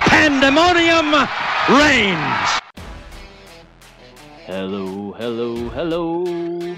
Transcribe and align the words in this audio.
Pandemonium 0.00 1.12
reigns. 1.68 2.60
Hello, 4.44 5.12
hello, 5.12 5.68
hello. 5.70 6.74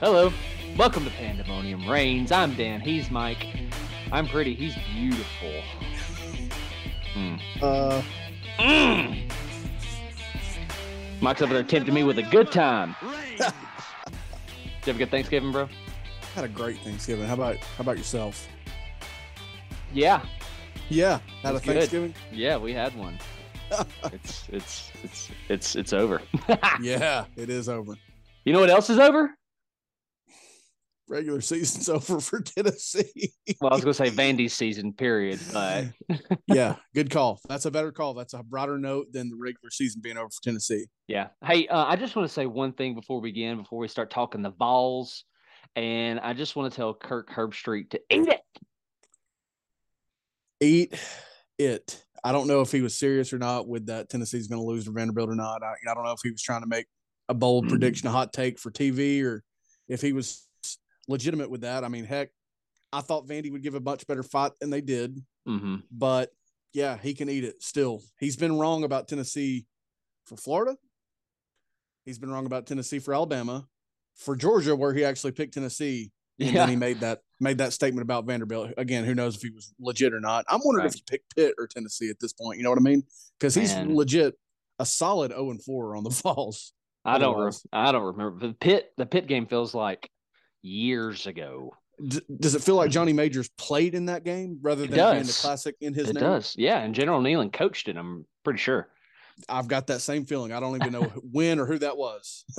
Hello. 0.00 0.32
Welcome 0.76 1.04
to 1.04 1.10
Pandemonium 1.10 1.88
Reigns. 1.88 2.30
I'm 2.32 2.54
Dan. 2.54 2.80
He's 2.80 3.10
Mike. 3.10 3.44
I'm 4.12 4.26
pretty. 4.28 4.54
He's 4.54 4.76
beautiful. 4.94 5.62
Hmm. 7.14 7.34
Uh, 7.60 8.02
Mm. 8.58 9.30
Mike's 11.20 11.40
over 11.42 11.54
there 11.54 11.62
tempting 11.64 11.94
me 11.94 12.04
with 12.04 12.18
a 12.18 12.22
good 12.22 12.52
time. 12.52 12.94
Did 13.38 13.40
you 13.40 13.50
have 14.86 14.96
a 14.96 14.98
good 14.98 15.10
Thanksgiving, 15.10 15.50
bro? 15.52 15.68
Had 16.34 16.44
a 16.44 16.48
great 16.48 16.78
Thanksgiving. 16.78 17.26
How 17.26 17.34
about 17.34 17.56
how 17.56 17.82
about 17.82 17.98
yourself? 17.98 18.48
Yeah. 19.92 20.22
Yeah, 20.88 21.20
had 21.42 21.54
a 21.54 21.58
good. 21.58 21.64
Thanksgiving. 21.64 22.14
Yeah, 22.32 22.56
we 22.56 22.72
had 22.72 22.96
one. 22.96 23.18
it's 24.12 24.48
it's 24.50 24.92
it's 25.02 25.30
it's 25.48 25.76
it's 25.76 25.92
over. 25.92 26.20
yeah, 26.80 27.24
it 27.36 27.48
is 27.48 27.68
over. 27.68 27.94
You 28.44 28.52
know 28.52 28.60
what 28.60 28.70
else 28.70 28.90
is 28.90 28.98
over? 28.98 29.34
Regular 31.08 31.40
season's 31.40 31.88
over 31.88 32.20
for 32.20 32.40
Tennessee. 32.40 33.32
Well, 33.60 33.72
I 33.72 33.74
was 33.74 33.84
gonna 33.84 33.94
say 33.94 34.10
Vandy's 34.10 34.52
season, 34.54 34.92
period. 34.92 35.40
But 35.52 35.86
yeah, 36.46 36.76
good 36.94 37.10
call. 37.10 37.40
That's 37.48 37.64
a 37.64 37.70
better 37.70 37.92
call. 37.92 38.14
That's 38.14 38.34
a 38.34 38.42
broader 38.42 38.78
note 38.78 39.12
than 39.12 39.30
the 39.30 39.36
regular 39.36 39.70
season 39.70 40.00
being 40.02 40.18
over 40.18 40.28
for 40.28 40.42
Tennessee. 40.42 40.86
Yeah. 41.08 41.28
Hey, 41.44 41.68
uh, 41.68 41.84
I 41.84 41.96
just 41.96 42.16
want 42.16 42.28
to 42.28 42.32
say 42.32 42.46
one 42.46 42.72
thing 42.72 42.94
before 42.94 43.20
we 43.20 43.30
begin, 43.30 43.58
before 43.58 43.78
we 43.78 43.88
start 43.88 44.10
talking 44.10 44.42
the 44.42 44.50
Vols, 44.50 45.24
and 45.76 46.20
I 46.20 46.32
just 46.32 46.56
want 46.56 46.72
to 46.72 46.76
tell 46.76 46.94
Kirk 46.94 47.30
Herbstreit 47.30 47.90
to 47.90 48.00
eat 48.10 48.28
it. 48.28 48.40
Eat 50.60 50.94
it. 51.58 52.04
I 52.24 52.32
don't 52.32 52.46
know 52.46 52.60
if 52.60 52.70
he 52.70 52.82
was 52.82 52.96
serious 52.96 53.32
or 53.32 53.38
not 53.38 53.66
with 53.66 53.86
that 53.86 54.08
Tennessee's 54.08 54.46
going 54.46 54.60
to 54.60 54.66
lose 54.66 54.84
to 54.84 54.92
Vanderbilt 54.92 55.28
or 55.28 55.34
not. 55.34 55.62
I, 55.62 55.72
I 55.90 55.94
don't 55.94 56.04
know 56.04 56.12
if 56.12 56.20
he 56.22 56.30
was 56.30 56.42
trying 56.42 56.62
to 56.62 56.68
make 56.68 56.86
a 57.28 57.34
bold 57.34 57.68
prediction, 57.68 58.08
a 58.08 58.12
hot 58.12 58.32
take 58.32 58.58
for 58.58 58.70
TV, 58.70 59.24
or 59.24 59.42
if 59.88 60.00
he 60.00 60.12
was 60.12 60.46
legitimate 61.08 61.50
with 61.50 61.62
that. 61.62 61.82
I 61.84 61.88
mean, 61.88 62.04
heck, 62.04 62.28
I 62.92 63.00
thought 63.00 63.26
Vandy 63.26 63.50
would 63.50 63.62
give 63.62 63.74
a 63.74 63.80
much 63.80 64.06
better 64.06 64.22
fight 64.22 64.52
than 64.60 64.70
they 64.70 64.80
did. 64.80 65.20
Mm-hmm. 65.48 65.76
but 65.90 66.30
yeah, 66.72 66.96
he 66.96 67.14
can 67.14 67.28
eat 67.28 67.42
it 67.42 67.62
still. 67.62 68.00
He's 68.20 68.36
been 68.36 68.58
wrong 68.58 68.84
about 68.84 69.08
Tennessee 69.08 69.66
for 70.24 70.36
Florida. 70.36 70.76
He's 72.04 72.18
been 72.18 72.30
wrong 72.30 72.46
about 72.46 72.66
Tennessee 72.66 73.00
for 73.00 73.12
Alabama, 73.12 73.66
for 74.24 74.36
Georgia, 74.36 74.74
where 74.76 74.92
he 74.94 75.04
actually 75.04 75.32
picked 75.32 75.54
Tennessee. 75.54 76.10
And 76.40 76.48
Yeah. 76.50 76.60
then 76.60 76.68
he 76.70 76.76
made 76.76 77.00
that 77.00 77.20
made 77.40 77.58
that 77.58 77.72
statement 77.72 78.02
about 78.02 78.24
Vanderbilt. 78.24 78.72
Again, 78.78 79.04
who 79.04 79.14
knows 79.14 79.36
if 79.36 79.42
he 79.42 79.50
was 79.50 79.74
legit 79.78 80.14
or 80.14 80.20
not. 80.20 80.44
I'm 80.48 80.60
wondering 80.64 80.84
Right. 80.86 80.94
if 80.94 80.98
he 80.98 81.02
picked 81.08 81.36
Pitt 81.36 81.54
or 81.58 81.66
Tennessee 81.66 82.08
at 82.08 82.18
this 82.20 82.32
point. 82.32 82.56
You 82.58 82.64
know 82.64 82.70
what 82.70 82.78
I 82.78 82.82
mean? 82.82 83.02
Because 83.38 83.54
he's 83.54 83.74
Man. 83.74 83.94
legit 83.94 84.38
a 84.78 84.86
solid 84.86 85.30
0 85.32 85.50
and 85.50 85.62
4 85.62 85.94
on 85.96 86.04
the 86.04 86.10
Vols. 86.22 86.72
I 87.04 87.18
don't. 87.18 87.38
Re- 87.38 87.52
I 87.72 87.92
don't 87.92 88.04
remember. 88.16 88.46
The 88.46 88.54
Pitt. 88.54 88.92
The 88.96 89.06
Pitt 89.06 89.26
game 89.26 89.46
feels 89.46 89.74
like 89.74 90.08
years 90.62 91.26
ago. 91.26 91.72
D- 92.08 92.20
does 92.40 92.54
it 92.54 92.62
feel 92.62 92.76
like 92.76 92.90
Johnny 92.90 93.12
Majors 93.12 93.48
played 93.58 93.94
in 93.94 94.06
that 94.06 94.24
game 94.24 94.58
rather 94.62 94.82
than 94.86 94.90
being 94.92 95.26
the 95.26 95.38
classic 95.40 95.76
in 95.80 95.94
his 95.94 96.08
it 96.10 96.14
name? 96.14 96.22
does. 96.24 96.54
Yeah, 96.56 96.78
and 96.78 96.94
General 96.94 97.20
Neyland 97.20 97.52
coached 97.52 97.88
it. 97.88 97.96
I'm 97.96 98.24
pretty 98.44 98.58
sure. 98.58 98.88
I've 99.48 99.68
got 99.68 99.88
that 99.88 100.00
same 100.00 100.24
feeling. 100.26 100.52
I 100.52 100.60
don't 100.60 100.76
even 100.76 100.92
know 100.92 101.02
when 101.30 101.58
or 101.58 101.66
who 101.66 101.78
that 101.80 101.96
was. 101.96 102.44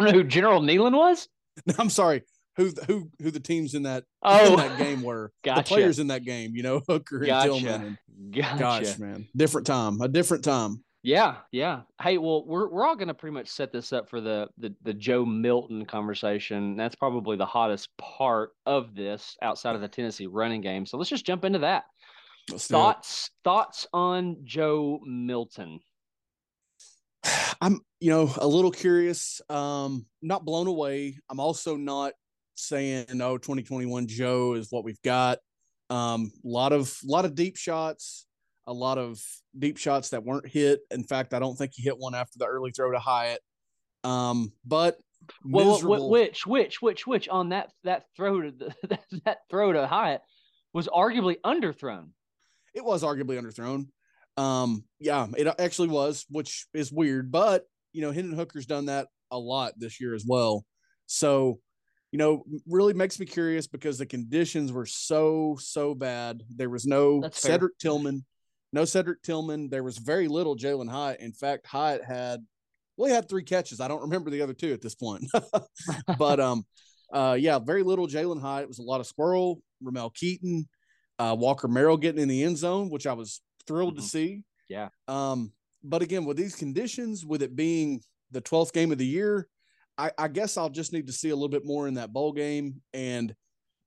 Don't 0.00 0.12
know 0.12 0.18
who 0.22 0.24
General 0.24 0.60
Neyland 0.60 0.96
was. 0.96 1.28
No, 1.66 1.74
I'm 1.78 1.90
sorry. 1.90 2.22
Who 2.56 2.72
who 2.86 3.10
who 3.22 3.30
the 3.30 3.40
teams 3.40 3.74
in 3.74 3.84
that 3.84 4.04
Oh. 4.22 4.52
in 4.52 4.56
that 4.56 4.78
game 4.78 5.02
were 5.02 5.32
the 5.44 5.62
players 5.62 5.98
in 5.98 6.08
that 6.08 6.24
game? 6.24 6.54
You 6.56 6.62
know, 6.62 6.82
Hooker 6.88 7.22
and 7.22 7.42
Tillman. 7.42 7.62
Gotcha. 7.62 7.74
And, 7.84 7.98
Gotcha. 8.34 8.58
gosh, 8.58 8.98
man, 8.98 9.28
different 9.36 9.66
time, 9.66 10.00
a 10.00 10.08
different 10.08 10.44
time. 10.44 10.84
Yeah, 11.02 11.36
yeah. 11.52 11.82
Hey, 12.02 12.18
well, 12.18 12.44
we're 12.44 12.68
we're 12.68 12.84
all 12.86 12.96
gonna 12.96 13.14
pretty 13.14 13.32
much 13.32 13.48
set 13.48 13.72
this 13.72 13.92
up 13.92 14.10
for 14.10 14.20
the 14.20 14.48
the 14.58 14.74
the 14.82 14.92
Joe 14.92 15.24
Milton 15.24 15.86
conversation. 15.86 16.76
That's 16.76 16.94
probably 16.94 17.38
the 17.38 17.46
hottest 17.46 17.88
part 17.96 18.50
of 18.66 18.94
this 18.94 19.36
outside 19.40 19.74
of 19.74 19.80
the 19.80 19.88
Tennessee 19.88 20.26
running 20.26 20.60
game. 20.60 20.84
So 20.84 20.98
let's 20.98 21.08
just 21.08 21.24
jump 21.24 21.44
into 21.46 21.60
that. 21.60 21.84
Let's. 22.50 22.66
Thoughts 22.66 23.30
thoughts 23.44 23.86
on 23.94 24.36
Joe 24.44 25.00
Milton? 25.06 25.80
I'm, 27.60 27.80
you 28.00 28.10
know, 28.10 28.32
a 28.36 28.46
little 28.46 28.70
curious. 28.70 29.40
Um, 29.48 30.06
not 30.22 30.44
blown 30.44 30.66
away. 30.66 31.18
I'm 31.28 31.40
also 31.40 31.76
not 31.76 32.12
saying 32.54 33.06
no. 33.14 33.38
2021 33.38 34.06
Joe 34.06 34.54
is 34.54 34.68
what 34.70 34.84
we've 34.84 35.00
got. 35.02 35.38
Um, 35.90 36.30
a 36.44 36.48
lot 36.48 36.72
of 36.72 36.96
a 37.02 37.10
lot 37.10 37.24
of 37.24 37.34
deep 37.34 37.56
shots, 37.56 38.26
a 38.66 38.72
lot 38.72 38.96
of 38.96 39.20
deep 39.58 39.76
shots 39.76 40.10
that 40.10 40.24
weren't 40.24 40.46
hit. 40.46 40.80
In 40.90 41.02
fact, 41.04 41.34
I 41.34 41.38
don't 41.38 41.56
think 41.56 41.72
he 41.74 41.82
hit 41.82 41.98
one 41.98 42.14
after 42.14 42.38
the 42.38 42.46
early 42.46 42.70
throw 42.70 42.92
to 42.92 42.98
Hyatt. 42.98 43.40
Um, 44.04 44.52
but 44.64 44.98
Well, 45.44 45.80
well, 45.84 46.08
which 46.08 46.46
which 46.46 46.80
which 46.80 47.06
which 47.06 47.28
on 47.28 47.50
that 47.50 47.70
that 47.84 48.04
throw 48.16 48.40
to 48.42 48.50
the, 48.52 48.74
that, 48.88 49.04
that 49.24 49.38
throw 49.50 49.72
to 49.72 49.86
Hyatt 49.86 50.22
was 50.72 50.86
arguably 50.86 51.36
underthrown. 51.44 52.10
it 52.74 52.84
was 52.84 53.02
arguably 53.02 53.40
underthrown. 53.40 53.88
Um, 54.36 54.84
yeah, 54.98 55.26
it 55.36 55.46
actually 55.58 55.88
was, 55.88 56.24
which 56.30 56.66
is 56.72 56.92
weird, 56.92 57.30
but 57.30 57.64
you 57.92 58.02
know, 58.02 58.12
Hendon 58.12 58.36
Hooker's 58.36 58.66
done 58.66 58.86
that 58.86 59.08
a 59.30 59.38
lot 59.38 59.74
this 59.76 60.00
year 60.00 60.14
as 60.14 60.24
well. 60.26 60.64
So, 61.06 61.60
you 62.12 62.18
know, 62.18 62.44
really 62.66 62.94
makes 62.94 63.18
me 63.18 63.26
curious 63.26 63.66
because 63.66 63.98
the 63.98 64.06
conditions 64.06 64.72
were 64.72 64.86
so, 64.86 65.56
so 65.60 65.94
bad. 65.94 66.42
There 66.48 66.70
was 66.70 66.86
no 66.86 67.20
That's 67.20 67.40
fair. 67.40 67.52
Cedric 67.52 67.78
Tillman, 67.78 68.24
no 68.72 68.84
Cedric 68.84 69.22
Tillman. 69.22 69.70
There 69.70 69.82
was 69.82 69.98
very 69.98 70.28
little 70.28 70.56
Jalin 70.56 70.90
Hyatt. 70.90 71.20
In 71.20 71.32
fact, 71.32 71.66
Hyatt 71.66 72.04
had 72.04 72.40
well, 72.96 73.08
he 73.08 73.14
had 73.14 73.28
three 73.28 73.44
catches. 73.44 73.80
I 73.80 73.88
don't 73.88 74.02
remember 74.02 74.28
the 74.28 74.42
other 74.42 74.52
two 74.52 74.72
at 74.72 74.82
this 74.82 74.94
point. 74.94 75.24
but 76.18 76.38
um 76.38 76.64
uh 77.12 77.36
yeah, 77.38 77.58
very 77.58 77.82
little 77.82 78.06
Jalin 78.06 78.40
Hyatt. 78.40 78.64
It 78.64 78.68
was 78.68 78.78
a 78.78 78.82
lot 78.82 79.00
of 79.00 79.06
squirrel, 79.06 79.62
Ramel 79.80 80.10
Keyton, 80.10 80.68
uh 81.18 81.36
Walker 81.38 81.68
Merrill 81.68 81.96
getting 81.96 82.20
in 82.20 82.28
the 82.28 82.44
end 82.44 82.58
zone, 82.58 82.90
which 82.90 83.06
I 83.06 83.14
was 83.14 83.40
thrilled 83.70 83.94
Mhm. 83.94 83.98
to 83.98 84.02
see. 84.02 84.44
Yeah. 84.68 84.88
Um, 85.08 85.52
but 85.82 86.02
again, 86.02 86.24
with 86.24 86.36
these 86.36 86.56
conditions, 86.56 87.24
with 87.24 87.42
it 87.42 87.54
being 87.56 88.02
the 88.30 88.40
12th 88.40 88.72
game 88.72 88.90
of 88.92 88.98
the 88.98 89.06
year, 89.06 89.48
I, 89.96 90.10
I 90.18 90.28
guess 90.28 90.56
I'll 90.56 90.70
just 90.70 90.92
need 90.92 91.06
to 91.06 91.12
see 91.12 91.30
a 91.30 91.34
little 91.34 91.48
bit 91.48 91.64
more 91.64 91.86
in 91.88 91.94
that 91.94 92.12
bowl 92.12 92.32
game. 92.32 92.82
And 92.92 93.34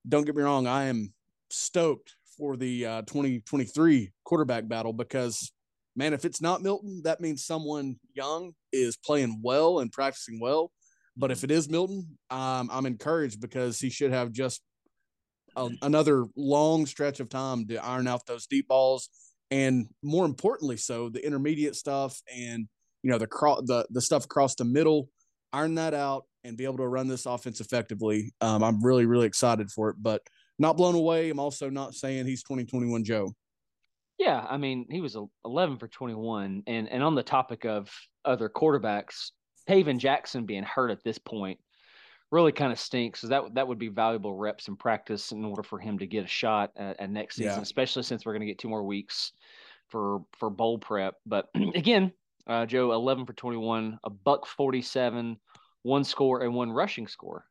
don't 0.07 0.25
get 0.25 0.35
me 0.35 0.43
wrong, 0.43 0.67
I 0.67 0.85
am 0.85 1.13
stoked 1.49 2.15
for 2.37 2.57
the 2.57 2.85
uh 2.85 3.01
2023 3.03 4.11
quarterback 4.23 4.67
battle 4.67 4.93
because 4.93 5.51
man, 5.95 6.13
if 6.13 6.25
it's 6.25 6.41
not 6.41 6.61
Milton, 6.63 7.01
that 7.03 7.21
means 7.21 7.45
someone 7.45 7.99
young 8.13 8.53
is 8.71 8.97
playing 8.97 9.39
well 9.43 9.79
and 9.79 9.91
practicing 9.91 10.39
well. 10.39 10.71
But 11.15 11.29
if 11.29 11.43
it 11.43 11.51
is 11.51 11.69
Milton, 11.69 12.17
um, 12.31 12.69
I'm 12.71 12.87
encouraged 12.87 13.39
because 13.39 13.79
he 13.79 13.91
should 13.91 14.11
have 14.11 14.31
just 14.31 14.61
a, 15.55 15.69
another 15.83 16.25
long 16.35 16.87
stretch 16.87 17.19
of 17.19 17.29
time 17.29 17.67
to 17.67 17.75
iron 17.77 18.07
out 18.07 18.25
those 18.25 18.47
deep 18.47 18.67
balls, 18.67 19.09
and 19.51 19.87
more 20.01 20.25
importantly, 20.25 20.77
so 20.77 21.09
the 21.09 21.25
intermediate 21.25 21.75
stuff 21.75 22.21
and 22.33 22.67
you 23.01 23.11
know 23.11 23.17
the 23.17 23.27
cro- 23.27 23.61
the 23.61 23.85
the 23.89 24.01
stuff 24.01 24.25
across 24.25 24.55
the 24.55 24.65
middle, 24.65 25.09
iron 25.51 25.75
that 25.75 25.93
out 25.93 26.25
and 26.43 26.57
be 26.57 26.65
able 26.65 26.77
to 26.77 26.87
run 26.87 27.07
this 27.07 27.25
offense 27.25 27.61
effectively. 27.61 28.33
Um, 28.41 28.63
I'm 28.63 28.83
really 28.83 29.05
really 29.05 29.27
excited 29.27 29.71
for 29.71 29.89
it, 29.89 29.97
but 29.99 30.21
not 30.59 30.77
blown 30.77 30.95
away. 30.95 31.29
I'm 31.29 31.39
also 31.39 31.69
not 31.69 31.93
saying 31.93 32.25
he's 32.25 32.43
2021 32.43 33.03
Joe. 33.03 33.33
Yeah, 34.19 34.45
I 34.47 34.57
mean, 34.57 34.85
he 34.89 35.01
was 35.01 35.15
a- 35.15 35.25
11 35.45 35.77
for 35.77 35.87
21. 35.87 36.63
And 36.67 36.89
and 36.89 37.03
on 37.03 37.15
the 37.15 37.23
topic 37.23 37.65
of 37.65 37.89
other 38.23 38.49
quarterbacks, 38.49 39.31
Tayven 39.67 39.97
Jackson 39.97 40.45
being 40.45 40.63
hurt 40.63 40.91
at 40.91 41.03
this 41.03 41.17
point 41.17 41.59
really 42.33 42.51
kind 42.51 42.71
of 42.73 42.79
stinks. 42.79 43.21
'cause 43.21 43.29
that 43.29 43.53
that 43.53 43.67
would 43.67 43.77
be 43.77 43.89
valuable 43.89 44.33
reps 44.33 44.67
in 44.67 44.75
practice 44.75 45.31
in 45.31 45.45
order 45.45 45.61
for 45.63 45.77
him 45.79 45.99
to 45.99 46.07
get 46.07 46.25
a 46.25 46.27
shot 46.27 46.71
at, 46.75 46.99
at 46.99 47.09
next 47.11 47.35
season, 47.35 47.53
Yeah. 47.53 47.61
especially 47.61 48.03
since 48.03 48.25
we're 48.25 48.33
going 48.33 48.41
to 48.41 48.47
get 48.47 48.57
two 48.59 48.67
more 48.69 48.83
weeks 48.83 49.31
for 49.89 50.25
for 50.33 50.49
bowl 50.49 50.79
prep. 50.79 51.15
But 51.25 51.49
again, 51.75 52.11
uh, 52.47 52.65
Joe 52.65 52.91
11 52.91 53.25
for 53.27 53.33
21, 53.33 53.99
a 54.03 54.09
buck 54.09 54.47
47, 54.47 55.37
one 55.83 56.03
score 56.03 56.41
and 56.41 56.53
one 56.55 56.71
rushing 56.71 57.07
score. 57.07 57.45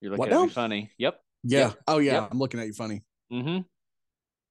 You're 0.00 0.10
looking 0.10 0.18
What 0.30 0.32
at 0.32 0.42
me 0.42 0.48
funny. 0.50 0.90
Yep. 0.98 1.20
Yeah. 1.44 1.58
Yep. 1.58 1.78
Oh 1.88 1.98
yeah. 1.98 2.12
Yep. 2.14 2.28
I'm 2.32 2.38
looking 2.38 2.60
at 2.60 2.66
you 2.66 2.72
funny. 2.74 3.02
Mm-hmm. 3.32 3.60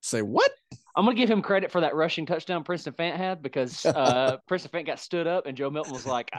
Say 0.02 0.22
what? 0.22 0.52
I'm 0.96 1.06
gonna 1.06 1.16
give 1.16 1.30
him 1.30 1.42
credit 1.42 1.72
for 1.72 1.82
that 1.82 1.94
rushing 1.96 2.26
touchdown 2.26 2.64
Princeton 2.64 2.94
Fant 2.94 3.16
had 3.16 3.42
because 3.42 3.86
uh, 3.86 4.38
Princeton 4.48 4.72
Fant 4.72 4.88
got 4.88 5.00
stood 5.00 5.28
up 5.28 5.46
and 5.46 5.56
Joe 5.58 5.70
Milton 5.70 5.94
was 5.94 6.06
like, 6.06 6.32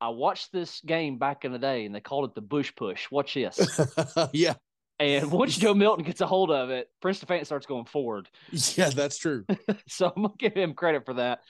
I, 0.00 0.06
"I 0.06 0.08
watched 0.10 0.52
this 0.52 0.80
game 0.80 1.18
back 1.18 1.44
in 1.44 1.52
the 1.52 1.58
day 1.58 1.84
and 1.84 1.94
they 1.94 2.00
called 2.00 2.28
it 2.28 2.34
the 2.34 2.40
Bush 2.40 2.72
Push. 2.76 3.10
Watch 3.10 3.34
this." 3.34 3.80
yeah. 4.32 4.54
and 4.98 5.30
once 5.32 5.56
Joe 5.56 5.74
Milton 5.74 6.04
gets 6.04 6.20
a 6.20 6.26
hold 6.26 6.50
of 6.50 6.70
it, 6.70 6.88
Princeton 7.00 7.28
Fant 7.28 7.46
starts 7.46 7.66
going 7.66 7.84
forward. 7.84 8.28
Yeah, 8.50 8.90
that's 8.90 9.18
true. 9.18 9.44
So 9.88 10.12
I'm 10.14 10.22
gonna 10.22 10.34
give 10.38 10.54
him 10.54 10.74
credit 10.74 11.04
for 11.04 11.14
that. 11.14 11.40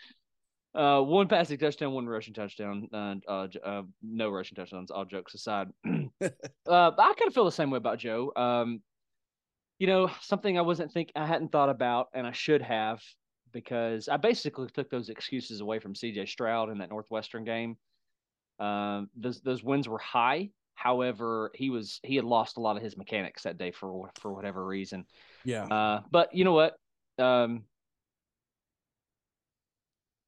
Uh, 0.74 1.00
one 1.00 1.28
passing 1.28 1.58
touchdown, 1.58 1.92
one 1.92 2.06
rushing 2.06 2.34
touchdown, 2.34 2.88
uh, 2.92 3.14
uh, 3.26 3.48
uh 3.64 3.82
no 4.02 4.30
rushing 4.30 4.56
touchdowns. 4.56 4.90
All 4.90 5.04
jokes 5.04 5.34
aside, 5.34 5.68
uh, 5.86 6.28
I 6.68 6.90
kind 6.96 7.26
of 7.26 7.34
feel 7.34 7.44
the 7.44 7.52
same 7.52 7.70
way 7.70 7.78
about 7.78 7.98
Joe. 7.98 8.32
Um, 8.36 8.82
you 9.78 9.86
know, 9.86 10.10
something 10.20 10.58
I 10.58 10.62
wasn't 10.62 10.92
think 10.92 11.10
I 11.16 11.26
hadn't 11.26 11.52
thought 11.52 11.68
about, 11.68 12.08
and 12.12 12.26
I 12.26 12.32
should 12.32 12.62
have 12.62 13.00
because 13.52 14.08
I 14.08 14.16
basically 14.16 14.68
took 14.68 14.90
those 14.90 15.08
excuses 15.08 15.60
away 15.60 15.78
from 15.78 15.94
C.J. 15.94 16.26
Stroud 16.26 16.70
in 16.70 16.78
that 16.78 16.90
Northwestern 16.90 17.44
game. 17.44 17.76
Um, 18.58 19.08
those 19.16 19.40
those 19.40 19.62
wins 19.62 19.88
were 19.88 19.98
high. 19.98 20.50
However, 20.74 21.50
he 21.54 21.70
was 21.70 22.00
he 22.02 22.16
had 22.16 22.24
lost 22.24 22.56
a 22.56 22.60
lot 22.60 22.76
of 22.76 22.82
his 22.82 22.96
mechanics 22.96 23.42
that 23.42 23.58
day 23.58 23.72
for 23.72 24.10
for 24.20 24.32
whatever 24.32 24.64
reason. 24.64 25.06
Yeah. 25.44 25.64
Uh, 25.64 26.00
but 26.10 26.34
you 26.34 26.44
know 26.44 26.52
what? 26.52 26.76
Um, 27.18 27.64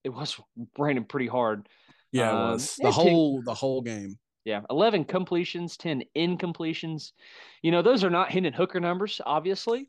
it 0.04 0.10
was 0.10 0.38
raining 0.78 1.04
pretty 1.04 1.26
hard. 1.26 1.68
Yeah, 2.12 2.30
it 2.30 2.34
Um, 2.34 2.52
was 2.52 2.76
the 2.76 2.90
whole 2.90 3.42
the 3.42 3.54
whole 3.54 3.82
game. 3.82 4.18
Yeah, 4.44 4.62
eleven 4.70 5.04
completions, 5.04 5.76
ten 5.76 6.02
incompletions. 6.16 7.12
You 7.62 7.70
know, 7.70 7.82
those 7.82 8.02
are 8.04 8.10
not 8.10 8.30
Hendon 8.30 8.54
Hooker 8.54 8.80
numbers, 8.80 9.20
obviously, 9.24 9.88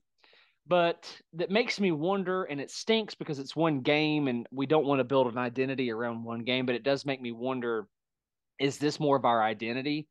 but 0.68 1.12
that 1.34 1.52
makes 1.52 1.80
me 1.80 1.92
wonder, 1.92 2.44
and 2.44 2.62
it 2.62 2.72
stinks 2.72 3.16
because 3.16 3.40
it's 3.40 3.56
one 3.56 3.82
game, 3.82 4.28
and 4.28 4.48
we 4.52 4.66
don't 4.66 4.86
want 4.86 5.00
to 5.00 5.06
build 5.06 5.28
an 5.28 5.38
identity 5.38 5.92
around 5.92 6.24
one 6.24 6.42
game. 6.44 6.66
But 6.66 6.76
it 6.76 6.84
does 6.84 7.06
make 7.06 7.22
me 7.22 7.32
wonder: 7.32 7.88
is 8.62 8.78
this 8.78 9.00
more 9.00 9.18
of 9.18 9.26
our 9.26 9.42
identity 9.44 10.08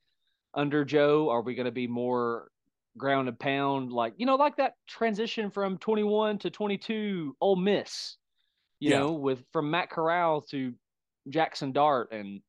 under 0.54 0.84
Joe? 0.84 1.30
Are 1.30 1.42
we 1.42 1.54
going 1.54 1.66
to 1.66 1.70
be 1.72 1.86
more 1.86 2.50
ground 2.98 3.28
and 3.28 3.38
pound, 3.38 3.92
like 3.92 4.14
you 4.16 4.26
know, 4.26 4.34
like 4.34 4.56
that 4.56 4.74
transition 4.88 5.50
from 5.50 5.78
twenty 5.78 6.02
one 6.02 6.38
to 6.40 6.50
twenty 6.50 6.76
two, 6.76 7.36
Ole 7.40 7.56
Miss? 7.56 8.16
You 8.80 8.90
Yeah. 8.90 8.98
know, 9.00 9.12
with 9.12 9.44
from 9.52 9.70
Matt 9.70 9.90
Corral 9.90 10.42
to 10.50 10.74
Jaxson 11.28 11.72
Dart 11.72 12.12
and 12.12 12.40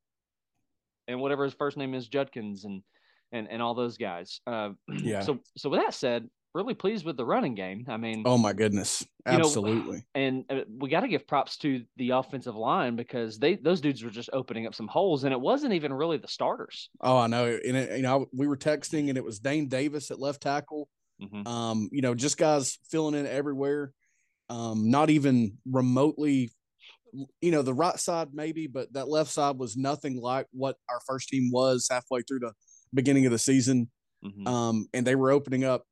and 1.07 1.19
whatever 1.19 1.44
his 1.44 1.53
first 1.53 1.77
name 1.77 1.94
is, 1.94 2.07
Judkins 2.07 2.65
and 2.65 2.81
and 3.31 3.47
and 3.50 3.62
all 3.62 3.75
those 3.75 3.97
guys. 3.97 4.42
Uh, 4.47 4.71
Yeah. 5.04 5.19
So 5.21 5.39
so 5.57 5.69
with 5.69 5.81
that 5.81 5.94
said, 5.94 6.27
really 6.53 6.74
pleased 6.74 7.06
with 7.06 7.18
the 7.18 7.25
running 7.25 7.56
game. 7.56 7.86
I 7.88 7.98
mean, 7.98 8.24
Oh 8.25 8.38
my 8.38 8.53
goodness. 8.53 9.06
You 9.25 9.33
know, 9.33 9.39
Absolutely. 9.39 10.03
and 10.15 10.45
uh, 10.50 10.62
we 10.69 10.89
got 10.89 11.01
to 11.01 11.07
give 11.07 11.27
props 11.27 11.57
to 11.59 11.83
the 11.98 12.09
offensive 12.12 12.56
line 12.56 12.95
because 12.95 13.38
they 13.39 13.56
those 13.56 13.81
dudes 13.81 14.03
were 14.03 14.09
just 14.09 14.30
opening 14.33 14.65
up 14.68 14.74
some 14.75 14.88
holes, 14.88 15.24
and 15.24 15.31
it 15.33 15.39
wasn't 15.39 15.74
even 15.74 15.94
really 15.94 16.18
the 16.18 16.27
starters. 16.27 16.89
oh, 17.01 17.18
I 17.18 17.27
know. 17.27 17.45
And 17.45 17.77
it, 17.77 17.98
you 17.98 18.03
know, 18.03 18.27
we 18.33 18.48
were 18.48 18.57
texting 18.57 19.09
and 19.09 19.18
it 19.18 19.24
was 19.24 19.39
Dayne 19.39 19.68
Davis 19.68 20.12
at 20.12 20.19
left 20.19 20.42
tackle. 20.42 20.89
Mhm. 21.21 21.48
Um, 21.48 21.89
you 21.92 22.01
know, 22.01 22.15
just 22.15 22.38
guys 22.38 22.80
filling 22.89 23.13
in 23.15 23.27
everywhere. 23.27 23.94
Um, 24.50 24.89
not 24.89 25.09
even 25.12 25.57
remotely, 25.65 26.51
you 27.42 27.51
know, 27.51 27.62
the 27.62 27.74
right 27.74 27.97
side 28.00 28.30
maybe, 28.33 28.68
but 28.68 28.92
that 28.94 29.07
left 29.07 29.30
side 29.31 29.57
was 29.57 29.77
nothing 29.77 30.19
like 30.19 30.47
what 30.51 30.77
our 30.89 31.00
first 31.06 31.30
team 31.30 31.51
was 31.51 31.88
halfway 31.89 32.21
through 32.24 32.39
the 32.39 32.54
beginning 32.94 33.25
of 33.27 33.31
the 33.31 33.38
season. 33.39 33.89
Mhm. 34.25 34.47
Um, 34.47 34.88
and 34.94 35.06
they 35.07 35.15
were 35.15 35.31
opening 35.31 35.63
up 35.63 35.86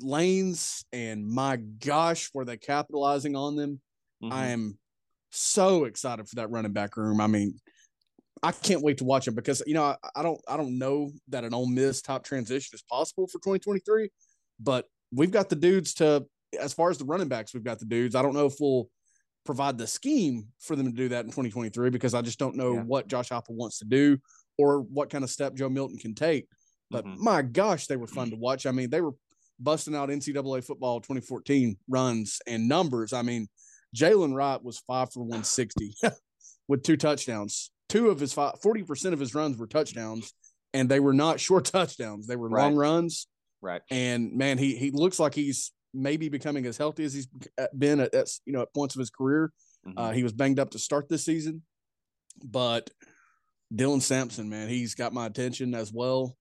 lanes, 0.00 0.84
and 0.92 1.26
my 1.26 1.56
gosh, 1.56 2.30
were 2.34 2.44
they 2.44 2.56
capitalizing 2.56 3.36
on 3.36 3.56
them? 3.56 3.80
Mhm. 4.22 4.32
I 4.32 4.46
am 4.48 4.78
so 5.30 5.84
excited 5.84 6.28
for 6.28 6.36
that 6.36 6.50
running 6.50 6.72
back 6.72 6.96
room. 6.96 7.20
I 7.20 7.26
mean, 7.26 7.60
I 8.42 8.52
can't 8.52 8.82
wait 8.82 8.98
to 8.98 9.04
watch 9.04 9.28
it 9.28 9.34
because 9.34 9.62
you 9.66 9.74
know 9.74 9.84
I, 9.84 9.96
I 10.16 10.22
don't 10.22 10.40
I 10.46 10.56
don't 10.56 10.78
know 10.78 11.10
that 11.28 11.44
an 11.44 11.54
Ole 11.54 11.66
Miss 11.68 12.02
top 12.02 12.24
transition 12.24 12.74
is 12.74 12.82
possible 12.82 13.26
for 13.26 13.38
2023, 13.38 14.10
but 14.60 14.86
we've 15.12 15.30
got 15.30 15.48
the 15.48 15.56
dudes 15.56 15.94
to 15.94 16.26
as 16.60 16.72
far 16.72 16.90
as 16.90 16.98
the 16.98 17.04
running 17.04 17.28
backs, 17.28 17.52
we've 17.54 17.64
got 17.64 17.78
the 17.78 17.84
dudes. 17.86 18.14
I 18.14 18.22
don't 18.22 18.34
know 18.34 18.46
if 18.46 18.54
we'll 18.60 18.88
provide 19.44 19.78
the 19.78 19.86
scheme 19.86 20.48
for 20.58 20.74
them 20.76 20.86
to 20.86 20.92
do 20.92 21.08
that 21.08 21.24
in 21.24 21.30
2023 21.30 21.90
because 21.90 22.14
I 22.14 22.22
just 22.22 22.38
don't 22.38 22.56
know 22.56 22.74
Yeah. 22.74 22.82
what 22.82 23.08
Josh 23.08 23.28
Heupel 23.28 23.50
wants 23.54 23.78
to 23.78 23.84
do 23.84 24.18
or 24.58 24.80
what 24.80 25.10
kind 25.10 25.22
of 25.24 25.30
step 25.30 25.54
Joe 25.54 25.68
Milton 25.68 25.98
can 25.98 26.14
take. 26.14 26.48
But 26.90 27.04
Mhm. 27.04 27.18
my 27.18 27.42
gosh, 27.42 27.86
they 27.86 27.96
were 27.96 28.06
fun 28.06 28.30
to 28.30 28.36
watch. 28.36 28.64
I 28.66 28.70
mean, 28.72 28.90
they 28.90 29.00
were 29.00 29.12
busting 29.58 29.94
out 29.94 30.08
NCAA 30.08 30.64
football 30.64 31.00
2014 31.00 31.76
runs 31.88 32.38
and 32.46 32.68
numbers. 32.68 33.12
I 33.12 33.22
mean, 33.22 33.48
Jaylen 33.96 34.34
Wright 34.34 34.62
was 34.62 34.78
five 34.80 35.12
for 35.12 35.20
160 35.20 35.94
with 36.68 36.82
two 36.82 36.96
touchdowns. 36.96 37.70
Two 37.88 38.10
of 38.10 38.18
his 38.20 38.32
five, 38.32 38.54
40% 38.64 39.12
of 39.12 39.20
his 39.20 39.34
runs 39.34 39.56
were 39.56 39.66
touchdowns, 39.66 40.32
and 40.74 40.88
they 40.88 41.00
were 41.00 41.14
not 41.14 41.40
short 41.46 41.64
touchdowns. 41.66 42.26
They 42.26 42.36
were 42.36 42.48
Right. 42.48 42.62
long 42.64 42.74
runs. 42.76 43.26
right. 43.62 43.82
And 43.90 44.32
man, 44.36 44.58
he 44.58 44.76
he 44.76 44.90
looks 44.90 45.18
like 45.18 45.34
he's 45.34 45.72
maybe 45.94 46.28
becoming 46.28 46.66
as 46.66 46.76
healthy 46.76 47.04
as 47.04 47.14
he's 47.14 47.28
been 47.76 48.00
at, 48.00 48.12
at 48.14 48.28
you 48.44 48.52
know 48.52 48.62
at 48.62 48.74
points 48.74 48.94
of 48.94 48.98
his 49.00 49.10
career. 49.10 49.52
Mhm. 49.86 49.94
Uh, 49.96 50.10
he 50.10 50.22
was 50.22 50.32
banged 50.32 50.58
up 50.58 50.70
to 50.70 50.78
start 50.78 51.08
this 51.08 51.24
season, 51.24 51.62
but 52.44 52.90
Dylan 53.74 54.02
Sampson, 54.02 54.48
man, 54.50 54.68
he's 54.68 54.94
got 54.94 55.12
my 55.14 55.26
attention 55.26 55.74
as 55.74 55.92
well. 55.92 56.36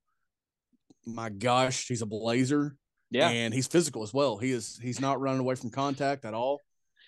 My 1.06 1.30
gosh, 1.30 1.88
he's 1.88 2.02
a 2.02 2.06
blazer 2.08 2.76
yeah. 3.12 3.30
and 3.30 3.54
he's 3.54 3.68
physical 3.68 4.04
as 4.04 4.14
well. 4.14 4.38
He 4.38 4.52
is 4.52 4.80
he's 4.82 5.00
not 5.00 5.20
running 5.20 5.40
away 5.40 5.56
from 5.56 5.70
contact 5.70 6.26
at 6.26 6.34
all. 6.34 6.62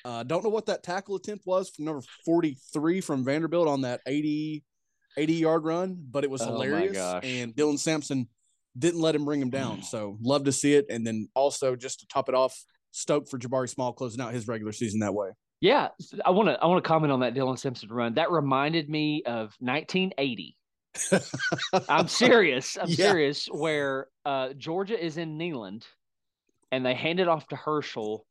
Uh, 0.05 0.23
don't 0.23 0.43
know 0.43 0.49
what 0.49 0.67
that 0.67 0.83
tackle 0.83 1.15
attempt 1.15 1.45
was 1.45 1.69
from 1.69 1.85
number 1.85 2.01
43 2.25 3.01
from 3.01 3.25
Vanderbilt 3.25 3.67
on 3.67 3.81
that 3.81 4.01
80 4.07 4.63
80 5.17 5.33
yard 5.33 5.63
run, 5.63 5.97
but 6.11 6.23
it 6.23 6.29
was 6.29 6.41
Oh 6.41 6.47
hilarious. 6.47 6.97
And 7.23 7.55
Dylan 7.55 7.79
Sampson 7.79 8.27
didn't 8.77 9.01
let 9.01 9.15
him 9.15 9.25
bring 9.25 9.41
him 9.41 9.49
down. 9.49 9.81
So 9.83 10.17
love 10.21 10.43
to 10.45 10.51
see 10.51 10.75
it. 10.75 10.85
And 10.89 11.05
then 11.05 11.27
also 11.33 11.75
just 11.75 12.01
to 12.01 12.07
top 12.07 12.29
it 12.29 12.35
off, 12.35 12.55
stoked 12.91 13.29
for 13.29 13.37
Jabari 13.37 13.69
Small 13.69 13.93
closing 13.93 14.21
out 14.21 14.33
his 14.33 14.47
regular 14.47 14.71
season 14.71 14.99
that 14.99 15.13
way. 15.13 15.29
Yeah, 15.59 15.89
I 16.23 16.29
want 16.29 16.49
to 16.49 16.53
I 16.61 16.67
want 16.67 16.83
to 16.83 16.87
comment 16.87 17.11
on 17.11 17.21
that 17.21 17.33
Dylan 17.33 17.57
Sampson 17.57 17.89
run. 17.89 18.13
That 18.15 18.31
reminded 18.31 18.89
me 18.89 19.23
of 19.25 19.55
1980. 19.59 20.55
I'm 21.89 22.07
serious. 22.07 22.77
I'm 22.77 22.89
Yeah. 22.89 22.95
serious. 22.95 23.45
Where 23.51 24.07
uh, 24.25 24.53
Georgia 24.53 25.03
is 25.03 25.17
in 25.17 25.37
Neyland, 25.37 25.83
and 26.71 26.85
they 26.85 26.93
hand 26.95 27.19
it 27.19 27.27
off 27.27 27.47
to 27.49 27.55
Herschel, 27.55 28.25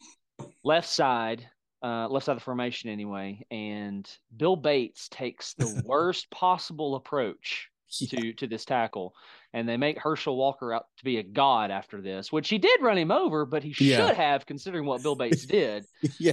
left 0.64 0.88
side, 0.88 1.48
uh, 1.82 2.08
left 2.08 2.26
side 2.26 2.32
of 2.32 2.38
the 2.38 2.44
formation 2.44 2.90
anyway, 2.90 3.44
and 3.50 4.08
Bill 4.36 4.56
Bates 4.56 5.08
takes 5.08 5.54
the 5.54 5.68
worst 5.84 6.30
possible 6.30 6.96
approach 6.96 7.68
to 8.08 8.32
to 8.34 8.46
this 8.48 8.64
tackle, 8.64 9.14
and 9.52 9.68
they 9.68 9.76
make 9.76 9.98
Herschel 9.98 10.36
Walker 10.36 10.72
out 10.72 10.86
to 10.98 11.04
be 11.04 11.18
a 11.18 11.22
god 11.22 11.70
after 11.70 12.02
this, 12.02 12.32
which 12.32 12.48
he 12.48 12.58
did 12.58 12.82
run 12.82 12.98
him 12.98 13.12
over, 13.12 13.46
but 13.46 13.62
he 13.62 13.70
Yeah. 13.78 14.06
should 14.08 14.16
have 14.16 14.44
considering 14.44 14.86
what 14.86 15.02
Bill 15.02 15.14
Bates 15.14 15.46
did. 15.46 15.84
yeah. 16.18 16.32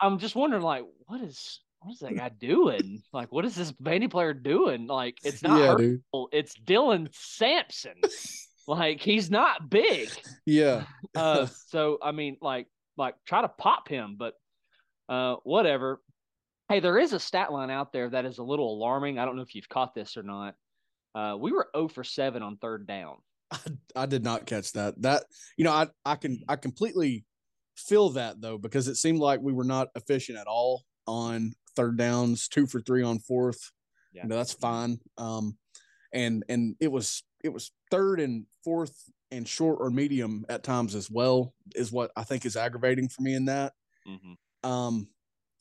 I'm 0.00 0.18
just 0.18 0.36
wondering, 0.36 0.62
like, 0.62 0.84
what 1.06 1.22
is 1.22 1.60
what 1.84 1.92
is 1.92 1.98
that 2.00 2.16
guy 2.16 2.30
doing? 2.30 3.02
Like, 3.12 3.30
what 3.30 3.44
is 3.44 3.54
this 3.54 3.72
Vandy 3.72 4.10
player 4.10 4.32
doing? 4.32 4.86
Like, 4.86 5.18
it's 5.22 5.42
not 5.42 5.60
yeah, 5.60 5.72
Herschel, 5.72 6.00
dude. 6.12 6.28
it's 6.32 6.54
Dylan 6.58 7.08
Sampson. 7.12 8.00
like, 8.66 9.00
he's 9.00 9.30
not 9.30 9.70
big. 9.70 10.10
Yeah. 10.46 10.84
Uh, 11.14 11.46
so 11.68 11.98
I 12.02 12.10
mean, 12.10 12.36
like, 12.42 12.66
like 12.96 13.14
try 13.24 13.40
to 13.40 13.48
pop 13.48 13.88
him, 13.88 14.16
but 14.18 14.34
uh, 15.08 15.36
whatever. 15.44 16.00
Hey, 16.68 16.80
there 16.80 16.98
is 16.98 17.12
a 17.12 17.20
stat 17.20 17.52
line 17.52 17.70
out 17.70 17.92
there 17.92 18.10
that 18.10 18.24
is 18.24 18.38
a 18.38 18.42
little 18.42 18.74
alarming. 18.74 19.20
I 19.20 19.26
don't 19.26 19.36
know 19.36 19.42
if 19.42 19.54
you've 19.54 19.68
caught 19.68 19.94
this 19.94 20.16
or 20.16 20.24
not. 20.24 20.54
Uh, 21.14 21.36
we 21.38 21.52
were 21.52 21.68
0 21.76 21.86
for 21.86 22.02
7 22.02 22.42
on 22.42 22.56
third 22.56 22.88
down. 22.88 23.18
I 23.94 24.06
did 24.06 24.24
not 24.24 24.46
catch 24.46 24.72
that. 24.72 25.00
That 25.02 25.22
you 25.56 25.64
know, 25.64 25.70
I 25.70 25.86
I 26.04 26.16
can 26.16 26.40
I 26.48 26.56
completely 26.56 27.24
feel 27.76 28.10
that 28.10 28.40
though 28.40 28.58
because 28.58 28.88
it 28.88 28.96
seemed 28.96 29.20
like 29.20 29.40
we 29.40 29.52
were 29.52 29.62
not 29.62 29.88
efficient 29.94 30.36
at 30.38 30.48
all 30.48 30.82
on 31.06 31.54
third 31.76 31.96
downs, 31.96 32.48
two 32.48 32.66
for 32.66 32.80
three 32.80 33.02
on 33.02 33.18
fourth. 33.18 33.72
Yeah. 34.12 34.22
You 34.22 34.28
know, 34.28 34.36
that's 34.36 34.52
fine. 34.52 34.98
Um, 35.18 35.56
and 36.12 36.44
and 36.48 36.76
it 36.80 36.90
was 36.90 37.24
it 37.42 37.52
was 37.52 37.72
third 37.90 38.20
and 38.20 38.46
fourth 38.62 38.94
and 39.30 39.46
short 39.46 39.78
or 39.80 39.90
medium 39.90 40.44
at 40.48 40.62
times 40.62 40.94
as 40.94 41.10
well 41.10 41.52
is 41.74 41.90
what 41.90 42.12
I 42.16 42.22
think 42.22 42.46
is 42.46 42.56
aggravating 42.56 43.08
for 43.08 43.22
me 43.22 43.34
in 43.34 43.46
that. 43.46 43.72
Mm-hmm. 44.08 44.70
Um, 44.70 45.08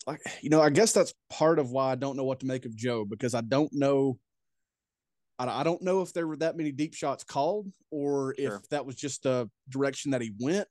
like 0.05 0.21
you 0.41 0.49
know, 0.49 0.61
I 0.61 0.69
guess 0.69 0.93
that's 0.93 1.13
part 1.29 1.59
of 1.59 1.71
why 1.71 1.91
I 1.91 1.95
don't 1.95 2.15
know 2.15 2.23
what 2.23 2.39
to 2.41 2.45
make 2.45 2.65
of 2.65 2.75
Joe 2.75 3.05
because 3.05 3.33
I 3.33 3.41
don't 3.41 3.71
know. 3.73 4.19
I, 5.39 5.61
I 5.61 5.63
don't 5.63 5.81
know 5.81 6.01
if 6.01 6.13
there 6.13 6.27
were 6.27 6.37
that 6.37 6.55
many 6.55 6.71
deep 6.71 6.93
shots 6.93 7.23
called 7.23 7.67
or 7.91 8.35
Sure. 8.37 8.55
if 8.55 8.69
that 8.69 8.85
was 8.85 8.95
just 8.95 9.23
the 9.23 9.49
direction 9.69 10.11
that 10.11 10.21
he 10.21 10.31
went. 10.39 10.67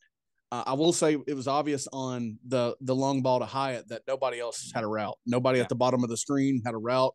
Uh, 0.52 0.62
I 0.66 0.74
will 0.74 0.92
say 0.92 1.16
it 1.26 1.34
was 1.34 1.48
obvious 1.48 1.88
on 1.94 2.38
the 2.46 2.76
the 2.82 2.94
long 2.94 3.22
ball 3.22 3.38
to 3.38 3.46
Hyatt 3.46 3.88
that 3.88 4.02
nobody 4.06 4.38
else 4.38 4.70
had 4.74 4.84
a 4.84 4.86
route. 4.86 5.16
Nobody 5.24 5.56
Yeah. 5.58 5.62
at 5.62 5.68
the 5.70 5.74
bottom 5.74 6.04
of 6.04 6.10
the 6.10 6.16
screen 6.18 6.60
had 6.66 6.74
a 6.74 6.78
route. 6.78 7.14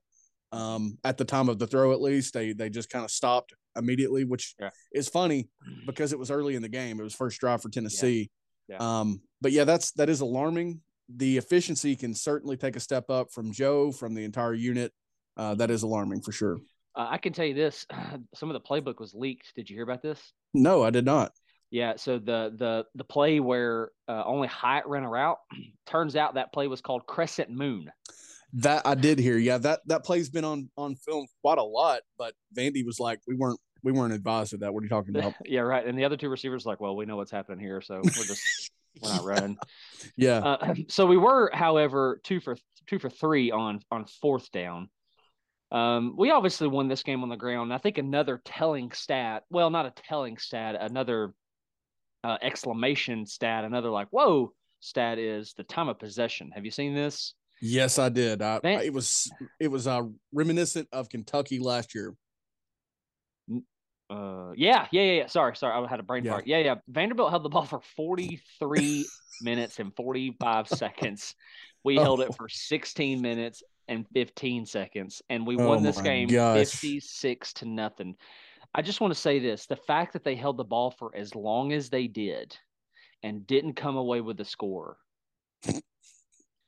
Um, 0.51 0.97
at 1.03 1.17
the 1.17 1.25
time 1.25 1.47
of 1.47 1.59
the 1.59 1.67
throw, 1.67 1.91
at 1.93 2.01
least 2.01 2.33
they 2.33 2.53
they 2.53 2.69
just 2.71 2.89
kind 2.89 3.05
of 3.05 3.11
stopped 3.11 3.53
immediately, 3.77 4.23
which 4.25 4.55
Yeah. 4.59 4.71
is 4.91 5.07
funny 5.07 5.49
because 5.85 6.13
it 6.13 6.17
was 6.19 6.31
early 6.31 6.55
in 6.55 6.63
the 6.63 6.69
game. 6.69 6.99
It 6.99 7.03
was 7.03 7.13
first 7.13 7.39
drive 7.39 7.61
for 7.61 7.69
Tennessee. 7.69 8.31
Yeah. 8.67 8.77
Um, 8.79 9.21
but 9.39 9.51
yeah, 9.51 9.65
that's 9.65 9.91
that 9.93 10.09
is 10.09 10.19
alarming. 10.21 10.81
The 11.07 11.37
efficiency 11.37 11.95
can 11.95 12.15
certainly 12.15 12.57
take 12.57 12.75
a 12.75 12.79
step 12.81 13.09
up 13.11 13.31
from 13.31 13.51
Joe, 13.53 13.91
from 13.91 14.15
the 14.15 14.23
entire 14.23 14.55
unit. 14.55 14.91
Uh, 15.37 15.53
that 15.55 15.69
is 15.69 15.83
alarming 15.83 16.21
for 16.21 16.31
sure. 16.31 16.57
Uh, 16.95 17.05
I 17.11 17.19
can 17.19 17.33
tell 17.33 17.45
you 17.45 17.53
this: 17.53 17.85
some 18.33 18.49
of 18.49 18.53
the 18.55 18.67
playbook 18.67 18.99
was 18.99 19.13
leaked. 19.13 19.53
Did 19.55 19.69
you 19.69 19.75
hear 19.75 19.83
about 19.83 20.01
this? 20.01 20.33
No, 20.55 20.81
I 20.81 20.89
did 20.89 21.05
not. 21.05 21.33
Yeah. 21.71 21.95
So 21.97 22.19
the 22.19 22.53
the 22.55 22.85
the 22.95 23.03
play 23.03 23.39
where 23.39 23.91
uh, 24.07 24.23
only 24.25 24.47
Hyatt 24.47 24.85
ran 24.87 25.03
a 25.03 25.09
route, 25.09 25.37
turns 25.85 26.15
out 26.15 26.35
that 26.35 26.53
play 26.53 26.67
was 26.67 26.81
called 26.81 27.05
Crescent 27.05 27.49
Moon. 27.49 27.91
That 28.53 28.87
I 28.87 28.95
did 28.95 29.19
hear. 29.19 29.37
Yeah, 29.37 29.57
that 29.59 29.81
that 29.87 30.05
play's 30.05 30.29
been 30.29 30.45
on 30.45 30.69
on 30.77 30.95
film 30.95 31.27
quite 31.41 31.57
a 31.57 31.63
lot. 31.63 32.01
But 32.17 32.33
Vandy 32.57 32.85
was 32.85 32.99
like, 32.99 33.19
we 33.27 33.35
weren't 33.35 33.59
we 33.83 33.91
weren't 33.91 34.13
advised 34.13 34.53
of 34.53 34.61
that. 34.61 34.73
What 34.73 34.81
are 34.81 34.85
you 34.85 34.89
talking 34.89 35.15
about? 35.15 35.33
yeah, 35.45 35.61
right. 35.61 35.85
And 35.85 35.97
the 35.97 36.05
other 36.05 36.17
two 36.17 36.29
receivers 36.29 36.65
like, 36.65 36.79
well, 36.79 36.95
we 36.95 37.05
know 37.05 37.17
what's 37.17 37.31
happening 37.31 37.59
here, 37.59 37.81
so 37.81 37.95
we're 38.03 38.23
just 38.23 38.71
we're 39.01 39.09
not 39.09 39.23
running. 39.23 39.57
Yeah. 40.15 40.39
Uh, 40.39 40.75
so 40.87 41.05
we 41.05 41.17
were, 41.17 41.49
however, 41.53 42.19
two 42.23 42.39
for 42.39 42.55
two 42.87 42.99
for 42.99 43.09
three 43.09 43.51
on 43.51 43.81
on 43.91 44.05
fourth 44.21 44.51
down. 44.51 44.89
Um, 45.71 46.15
we 46.17 46.31
obviously 46.31 46.67
won 46.67 46.87
this 46.87 47.03
game 47.03 47.23
on 47.23 47.29
the 47.29 47.35
ground. 47.35 47.73
I 47.73 47.77
think 47.77 47.97
another 47.97 48.41
telling 48.45 48.91
stat, 48.91 49.43
well, 49.49 49.69
not 49.69 49.85
a 49.85 49.91
telling 50.07 50.37
stat, 50.37 50.77
another 50.79 51.33
uh, 52.27 52.37
exclamation 52.41 53.25
stat, 53.25 53.63
another 53.63 53.89
like 53.89 54.07
whoa 54.11 54.51
stat 54.81 55.17
is 55.17 55.53
the 55.57 55.63
time 55.63 55.87
of 55.89 55.97
possession. 55.99 56.51
Have 56.53 56.65
you 56.65 56.71
seen 56.71 56.93
this? 56.93 57.33
Yes, 57.61 57.97
I 57.97 58.09
did. 58.09 58.41
I, 58.41 58.59
Man- 58.63 58.81
it 58.81 58.93
was 58.93 59.31
it 59.59 59.69
was 59.69 59.87
uh, 59.87 60.03
reminiscent 60.33 60.87
of 60.91 61.09
Kentucky 61.09 61.59
last 61.59 61.95
year. 61.95 62.13
Uh, 64.09 64.51
yeah, 64.55 64.87
yeah, 64.91 65.01
yeah, 65.01 65.11
yeah. 65.13 65.27
Sorry, 65.27 65.55
sorry, 65.55 65.73
I 65.85 65.89
had 65.89 65.99
a 65.99 66.03
brain 66.03 66.23
Yeah. 66.23 66.31
fart. 66.31 66.47
Yeah, 66.47 66.59
yeah. 66.59 66.75
Vanderbilt 66.87 67.29
held 67.29 67.43
the 67.43 67.49
ball 67.49 67.65
for 67.65 67.81
43 67.97 69.05
minutes 69.41 69.79
and 69.79 69.93
45 69.95 70.67
seconds. 70.69 71.35
We 71.83 71.95
held 71.95 72.21
Oh. 72.21 72.23
it 72.23 72.35
for 72.35 72.47
16 72.47 73.21
minutes 73.21 73.63
and 73.89 74.05
15 74.13 74.65
seconds, 74.65 75.21
and 75.29 75.45
we 75.45 75.57
Oh 75.57 75.67
won 75.67 75.83
this 75.83 75.99
game 76.01 76.27
gosh. 76.29 76.57
56 76.57 77.53
to 77.53 77.65
nothing. 77.65 78.15
I 78.77 78.81
just 78.83 79.01
want 79.01 79.13
to 79.13 79.19
say 79.19 79.39
this: 79.39 79.65
the 79.65 79.75
fact 79.75 80.13
that 80.13 80.23
they 80.23 80.35
held 80.35 80.55
the 80.57 80.63
ball 80.63 80.91
for 80.91 81.11
as 81.15 81.33
long 81.35 81.73
as 81.73 81.89
they 81.89 82.07
did 82.07 82.55
and 83.23 83.45
didn't 83.47 83.73
come 83.73 83.97
away 83.97 84.21
with 84.21 84.37
the 84.37 84.45
score. 84.45 84.97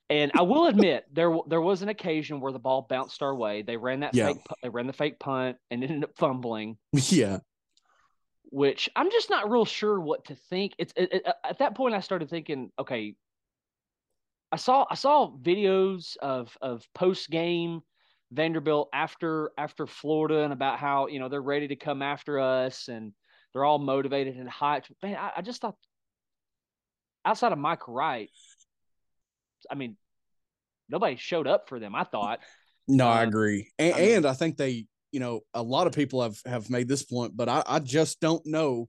And 0.10 0.32
I 0.36 0.42
will 0.42 0.66
admit 0.66 1.06
there 1.14 1.32
there 1.48 1.62
was 1.62 1.84
an 1.84 1.90
occasion 1.90 2.42
where 2.42 2.52
the 2.52 2.58
ball 2.58 2.88
bounced 2.90 3.22
our 3.22 3.36
way. 3.36 3.62
They 3.62 3.78
ran 3.78 4.00
that 4.00 4.16
Yeah. 4.16 4.30
fake 4.34 4.42
they 4.64 4.70
ran 4.70 4.88
the 4.88 4.94
fake 4.94 5.20
punt 5.20 5.58
and 5.70 5.84
ended 5.84 6.04
up 6.04 6.18
fumbling 6.18 6.78
yeah. 6.92 7.38
which 8.52 8.90
I'm 8.96 9.12
just 9.12 9.30
not 9.30 9.52
real 9.52 9.66
sure 9.66 10.00
what 10.00 10.26
to 10.26 10.36
think. 10.50 10.74
It's 10.80 10.92
it, 10.96 11.14
it- 11.14 11.28
at 11.44 11.60
that 11.60 11.76
point 11.76 11.94
I 11.94 12.00
started 12.00 12.28
thinking, 12.32 12.72
okay, 12.80 13.14
I 14.52 14.56
saw 14.56 14.88
I 14.90 14.96
saw 14.96 15.32
videos 15.38 16.18
of 16.18 16.58
of 16.60 16.88
post 16.96 17.30
game 17.30 17.82
Vanderbilt 18.32 18.90
after 18.94 19.52
after 19.58 19.88
Florida 19.88 20.44
and 20.44 20.54
about 20.54 20.78
how 20.80 21.08
you 21.08 21.20
know 21.20 21.30
they're 21.30 21.42
ready 21.42 21.68
to 21.70 21.76
come 21.76 22.02
after 22.02 22.40
us 22.40 22.88
and 22.88 23.12
they're 23.54 23.66
all 23.66 23.80
motivated 23.80 24.36
and 24.38 24.50
hyped. 24.50 24.92
Man, 25.02 25.16
I, 25.16 25.32
I 25.38 25.42
just 25.42 25.62
thought 25.62 25.76
outside 27.26 27.52
of 27.52 27.58
Mike 27.58 27.88
Wright, 27.88 28.30
I 29.70 29.76
mean, 29.76 29.98
nobody 30.88 31.16
showed 31.16 31.48
up 31.48 31.68
for 31.68 31.80
them. 31.80 31.96
I 31.96 32.04
thought. 32.04 32.40
No, 32.88 33.08
I 33.08 33.24
Uh, 33.24 33.28
agree. 33.28 33.72
And, 33.80 33.94
I 33.94 34.00
mean- 34.00 34.16
and 34.18 34.26
I 34.26 34.34
think 34.34 34.58
they, 34.58 34.86
you 35.12 35.20
know, 35.20 35.42
a 35.54 35.62
lot 35.64 35.88
of 35.88 35.94
people 35.94 36.22
have 36.22 36.40
have 36.46 36.70
made 36.70 36.88
this 36.88 37.04
point, 37.04 37.36
but 37.36 37.50
I, 37.50 37.64
I 37.66 37.80
just 37.80 38.20
don't 38.20 38.46
know 38.46 38.88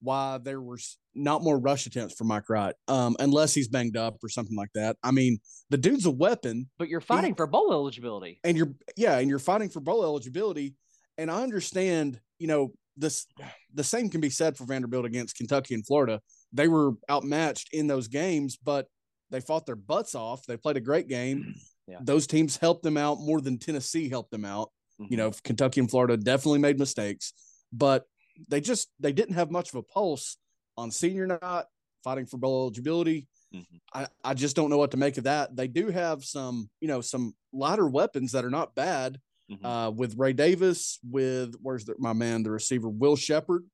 why 0.00 0.38
there 0.38 0.60
was 0.60 0.96
not 1.14 1.42
more 1.42 1.58
rush 1.58 1.86
attempts 1.86 2.14
for 2.14 2.24
Mike 2.24 2.48
Wright, 2.48 2.74
um, 2.88 3.16
unless 3.18 3.54
he's 3.54 3.68
banged 3.68 3.96
up 3.96 4.16
or 4.22 4.28
something 4.28 4.56
like 4.56 4.70
that. 4.74 4.96
I 5.02 5.10
mean, 5.10 5.38
the 5.70 5.76
dude's 5.78 6.06
a 6.06 6.10
weapon, 6.10 6.68
But 6.78 6.88
you're 6.88 7.00
fighting 7.00 7.34
for 7.34 7.46
bowl 7.46 7.72
eligibility. 7.72 8.40
and 8.44 8.56
you're 8.56 8.72
yeah, 8.96 9.18
and 9.18 9.28
you're 9.28 9.38
fighting 9.38 9.68
for 9.68 9.80
bowl 9.80 10.02
eligibility. 10.04 10.74
And 11.18 11.30
I 11.30 11.42
understand, 11.42 12.20
you 12.38 12.46
know, 12.46 12.72
this 12.96 13.26
the 13.74 13.84
same 13.84 14.08
can 14.10 14.20
be 14.20 14.30
said 14.30 14.56
for 14.56 14.64
Vanderbilt 14.64 15.04
against 15.04 15.36
Kentucky 15.36 15.74
and 15.74 15.86
Florida. 15.86 16.20
They 16.52 16.68
were 16.68 16.92
outmatched 17.10 17.70
in 17.72 17.86
those 17.86 18.08
games, 18.08 18.56
but 18.62 18.86
they 19.30 19.40
fought 19.40 19.66
their 19.66 19.76
butts 19.76 20.14
off. 20.14 20.44
They 20.46 20.56
played 20.56 20.76
a 20.76 20.80
great 20.80 21.08
game. 21.08 21.54
Yeah. 21.88 21.98
Those 22.02 22.28
teams 22.28 22.56
helped 22.56 22.84
them 22.84 22.96
out 22.96 23.18
more 23.18 23.40
than 23.40 23.58
Tennessee 23.58 24.08
helped 24.08 24.30
them 24.30 24.44
out. 24.44 24.70
You 25.08 25.16
know, 25.16 25.32
Kentucky 25.42 25.80
and 25.80 25.90
Florida 25.90 26.16
definitely 26.16 26.60
made 26.60 26.78
mistakes, 26.78 27.32
but 27.72 28.04
they 28.46 28.60
just 28.60 28.90
they 29.00 29.12
didn't 29.12 29.34
have 29.34 29.50
much 29.50 29.70
of 29.70 29.74
a 29.74 29.82
pulse 29.82 30.36
on 30.80 30.90
senior 30.90 31.26
night 31.26 31.64
fighting 32.02 32.26
for 32.26 32.38
bowl 32.38 32.62
eligibility. 32.62 33.28
Mhm. 33.54 33.80
I, 33.92 34.06
I 34.24 34.34
just 34.34 34.56
don't 34.56 34.70
know 34.70 34.78
what 34.78 34.92
to 34.92 34.96
make 34.96 35.18
of 35.18 35.24
that. 35.24 35.54
They 35.54 35.68
do 35.68 35.88
have 35.88 36.24
some, 36.24 36.70
you 36.80 36.88
know, 36.88 37.00
some 37.00 37.34
lighter 37.52 37.86
weapons 37.88 38.32
that 38.32 38.44
are 38.44 38.50
not 38.50 38.74
bad. 38.74 39.18
Mhm. 39.50 39.64
Uh, 39.64 39.90
with 39.90 40.16
Ray 40.16 40.32
Davis, 40.32 41.00
with 41.02 41.56
where's 41.60 41.84
the, 41.84 41.96
my 41.98 42.12
man, 42.12 42.44
the 42.44 42.52
receiver 42.52 42.88
Will 42.88 43.16
Sheppard. 43.16 43.64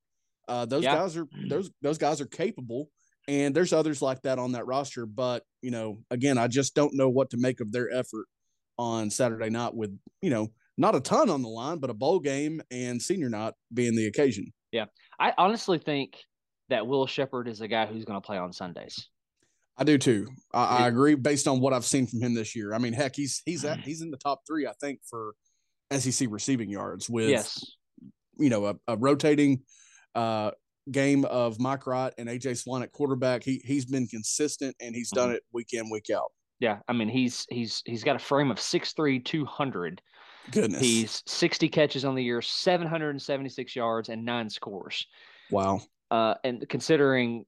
Uh, 0.48 0.64
those 0.64 0.82
Yeah. 0.84 0.96
guys 0.96 1.16
are 1.18 1.28
those 1.48 1.70
those 1.82 1.98
guys 1.98 2.20
are 2.22 2.26
capable, 2.26 2.88
and 3.28 3.54
there's 3.54 3.74
others 3.74 4.00
like 4.00 4.22
that 4.22 4.38
on 4.38 4.52
that 4.52 4.66
roster. 4.66 5.04
But 5.04 5.44
you 5.60 5.70
know, 5.70 6.02
again, 6.10 6.38
I 6.38 6.46
just 6.48 6.74
don't 6.74 6.94
know 6.94 7.10
what 7.10 7.28
to 7.30 7.36
make 7.36 7.60
of 7.60 7.72
their 7.72 7.90
effort 7.92 8.26
on 8.78 9.10
Saturday 9.10 9.50
night 9.50 9.74
with 9.74 9.98
you 10.22 10.30
know 10.30 10.48
not 10.78 10.94
a 10.94 11.00
ton 11.00 11.28
on 11.28 11.42
the 11.42 11.48
line, 11.50 11.76
but 11.78 11.90
a 11.90 11.94
bowl 11.94 12.20
game 12.20 12.62
and 12.70 13.00
senior 13.02 13.28
night 13.28 13.52
being 13.74 13.94
the 13.96 14.06
occasion. 14.06 14.52
Yeah, 14.72 14.86
I 15.20 15.34
honestly 15.36 15.78
think 15.78 16.22
that 16.68 16.86
Will 16.86 17.06
Sheppard 17.06 17.48
is 17.48 17.60
a 17.60 17.68
guy 17.68 17.86
who's 17.86 18.04
going 18.04 18.20
to 18.20 18.24
play 18.26 18.38
on 18.38 18.52
Sundays. 18.52 19.08
I 19.78 19.84
do 19.84 19.98
too. 19.98 20.28
I, 20.54 20.84
I 20.84 20.88
agree 20.88 21.14
based 21.14 21.46
on 21.46 21.60
what 21.60 21.72
I've 21.72 21.84
seen 21.84 22.06
from 22.06 22.20
him 22.22 22.34
this 22.34 22.56
year. 22.56 22.72
I 22.72 22.78
mean, 22.78 22.92
heck, 22.92 23.14
he's 23.14 23.42
he's 23.44 23.62
Mm. 23.64 23.72
at, 23.72 23.80
he's 23.80 24.00
in 24.02 24.10
the 24.10 24.16
top 24.16 24.40
three, 24.46 24.66
I 24.66 24.72
think, 24.80 25.00
for 25.08 25.34
SEC 25.90 26.28
receiving 26.30 26.70
yards 26.70 27.08
with 27.10 27.28
yes. 27.28 27.62
you 28.38 28.48
know 28.48 28.66
a, 28.66 28.74
a 28.88 28.96
rotating 28.96 29.62
uh, 30.14 30.50
game 30.90 31.24
of 31.26 31.60
Mike 31.60 31.86
Wright 31.86 32.12
and 32.16 32.28
AJ 32.28 32.56
Swann 32.56 32.82
at 32.82 32.90
quarterback. 32.92 33.42
He 33.44 33.60
he's 33.64 33.84
been 33.84 34.06
consistent 34.06 34.74
and 34.80 34.94
he's 34.94 35.10
done 35.10 35.30
Mhm. 35.30 35.34
it 35.36 35.42
week 35.52 35.72
in 35.74 35.90
week 35.90 36.08
out. 36.10 36.32
Yeah. 36.58 36.78
I 36.88 36.94
mean, 36.94 37.08
he's 37.10 37.44
he's 37.50 37.82
he's 37.84 38.02
got 38.02 38.16
a 38.16 38.18
frame 38.18 38.50
of 38.50 38.56
6'3", 38.58 39.22
200. 39.22 40.00
Goodness, 40.52 40.80
He's 40.80 41.22
60 41.26 41.68
catches 41.68 42.04
on 42.06 42.14
the 42.14 42.22
year, 42.22 42.40
776 42.40 43.76
yards, 43.76 44.08
and 44.08 44.24
nine 44.24 44.48
scores. 44.48 45.06
wow. 45.50 45.80
Uh, 46.10 46.34
and 46.44 46.68
considering 46.68 47.44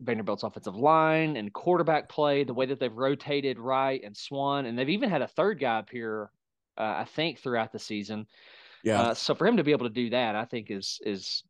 Vanderbilt's 0.00 0.42
offensive 0.42 0.76
line 0.76 1.36
and 1.36 1.52
quarterback 1.52 2.08
play, 2.08 2.44
the 2.44 2.54
way 2.54 2.66
that 2.66 2.80
they've 2.80 2.92
rotated 2.96 3.58
Wright 3.58 4.00
and 4.02 4.16
Swann, 4.16 4.66
and 4.66 4.78
they've 4.78 4.88
even 4.88 5.10
had 5.10 5.22
a 5.22 5.28
third 5.28 5.60
guy 5.60 5.78
up 5.78 5.90
here, 5.90 6.30
uh, 6.78 6.94
I 6.98 7.04
think, 7.04 7.38
throughout 7.38 7.72
the 7.72 7.78
season. 7.78 8.26
Yeah, 8.82 9.02
Uh, 9.02 9.14
so 9.14 9.34
for 9.34 9.46
him 9.46 9.58
to 9.58 9.64
be 9.64 9.72
able 9.72 9.86
to 9.86 9.94
do 9.94 10.10
that, 10.10 10.34
I 10.34 10.44
think 10.46 10.70
is 10.70 10.98
is 11.04 11.44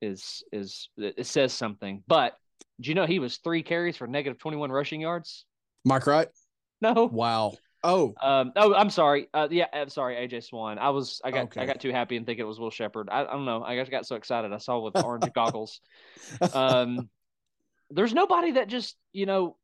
is 0.00 0.42
is 0.52 0.88
it 0.96 1.26
says 1.26 1.52
something. 1.52 2.02
But 2.08 2.36
do 2.80 2.88
you 2.88 2.94
know 2.96 3.06
he 3.06 3.20
was 3.20 3.36
three 3.36 3.62
carries 3.62 3.96
for 3.96 4.08
negative 4.08 4.38
twenty 4.38 4.56
one 4.56 4.72
rushing 4.72 5.00
yards? 5.00 5.44
Mike 5.84 6.06
Wright. 6.06 6.28
No. 6.80 7.08
Wow. 7.12 7.54
Oh, 7.84 8.14
Um. 8.20 8.52
Oh, 8.56 8.74
I'm 8.74 8.90
sorry. 8.90 9.28
Uh. 9.34 9.48
Yeah. 9.50 9.66
I'm 9.72 9.88
sorry. 9.88 10.16
AJ 10.16 10.44
Swann. 10.44 10.78
I 10.78 10.90
was. 10.90 11.20
I 11.24 11.30
got. 11.30 11.56
I 11.56 11.66
got 11.66 11.80
too 11.80 11.90
happy 11.90 12.16
and 12.16 12.24
think 12.24 12.38
it 12.38 12.44
was 12.44 12.60
Will 12.60 12.70
Sheppard. 12.70 13.08
I, 13.10 13.22
I 13.22 13.32
don't 13.32 13.44
know. 13.44 13.62
I 13.62 13.76
just 13.76 13.90
got 13.90 14.06
so 14.06 14.16
excited. 14.16 14.52
I 14.52 14.58
saw 14.58 14.78
with 14.78 14.96
orange 15.04 15.32
goggles. 15.34 15.80
Um. 16.52 17.08
There's 17.90 18.14
nobody 18.14 18.52
that 18.52 18.68
just 18.68 18.96
you 19.12 19.26
know, 19.26 19.56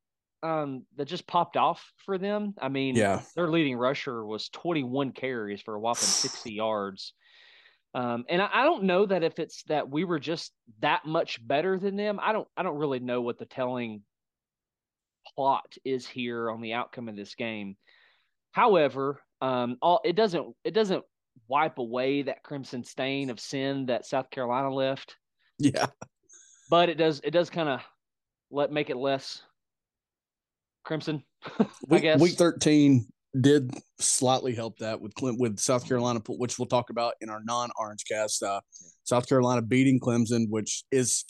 um, 0.42 0.84
that 0.96 1.06
just 1.06 1.26
popped 1.26 1.56
off 1.56 1.92
for 2.04 2.18
them. 2.18 2.54
I 2.60 2.68
mean, 2.68 2.96
yeah. 2.96 3.22
their 3.34 3.48
leading 3.48 3.76
rusher 3.76 4.24
was 4.24 4.48
21 4.50 5.12
carries 5.12 5.62
for 5.62 5.74
a 5.74 5.80
whopping 5.80 6.02
60 6.02 6.52
yards. 6.52 7.14
Um, 7.94 8.24
and 8.28 8.42
I, 8.42 8.48
I 8.52 8.64
don't 8.64 8.84
know 8.84 9.06
that 9.06 9.22
if 9.22 9.38
it's 9.38 9.62
that 9.64 9.88
we 9.88 10.04
were 10.04 10.18
just 10.18 10.52
that 10.80 11.06
much 11.06 11.44
better 11.46 11.78
than 11.78 11.96
them. 11.96 12.20
I 12.22 12.32
don't 12.32 12.46
I 12.56 12.62
don't 12.62 12.76
really 12.76 13.00
know 13.00 13.22
what 13.22 13.38
the 13.38 13.46
telling 13.46 14.02
plot 15.34 15.74
is 15.84 16.06
here 16.06 16.50
on 16.50 16.60
the 16.60 16.74
outcome 16.74 17.08
of 17.08 17.16
this 17.16 17.34
game. 17.34 17.76
However, 18.52 19.20
um, 19.40 19.76
all 19.82 20.00
it 20.04 20.16
doesn't 20.16 20.54
it 20.64 20.72
doesn't 20.72 21.04
wipe 21.48 21.78
away 21.78 22.22
that 22.22 22.42
crimson 22.42 22.82
stain 22.84 23.30
of 23.30 23.38
sin 23.40 23.86
that 23.86 24.06
South 24.06 24.30
Carolina 24.30 24.72
left, 24.72 25.16
Yeah. 25.58 25.86
but 26.70 26.88
it 26.88 26.96
does 26.96 27.20
it 27.24 27.30
does 27.30 27.50
kind 27.50 27.68
of 27.68 27.80
let 28.50 28.72
make 28.72 28.90
it 28.90 28.96
less 28.96 29.42
crimson. 30.84 31.22
I 31.58 31.66
Week, 31.88 32.02
guess 32.02 32.20
week 32.20 32.32
13 32.34 33.06
did 33.40 33.72
slightly 34.00 34.54
help 34.54 34.78
that 34.78 35.00
with 35.00 35.14
Clint 35.14 35.38
with 35.38 35.58
South 35.58 35.86
Carolina, 35.86 36.20
which 36.28 36.58
we'll 36.58 36.66
talk 36.66 36.90
about 36.90 37.14
in 37.20 37.28
our 37.28 37.40
non-orange 37.44 38.04
cast. 38.10 38.42
Uh, 38.42 38.60
South 39.04 39.28
Carolina 39.28 39.62
beating 39.62 40.00
Clemson, 40.00 40.46
which 40.48 40.82
is 40.90 41.24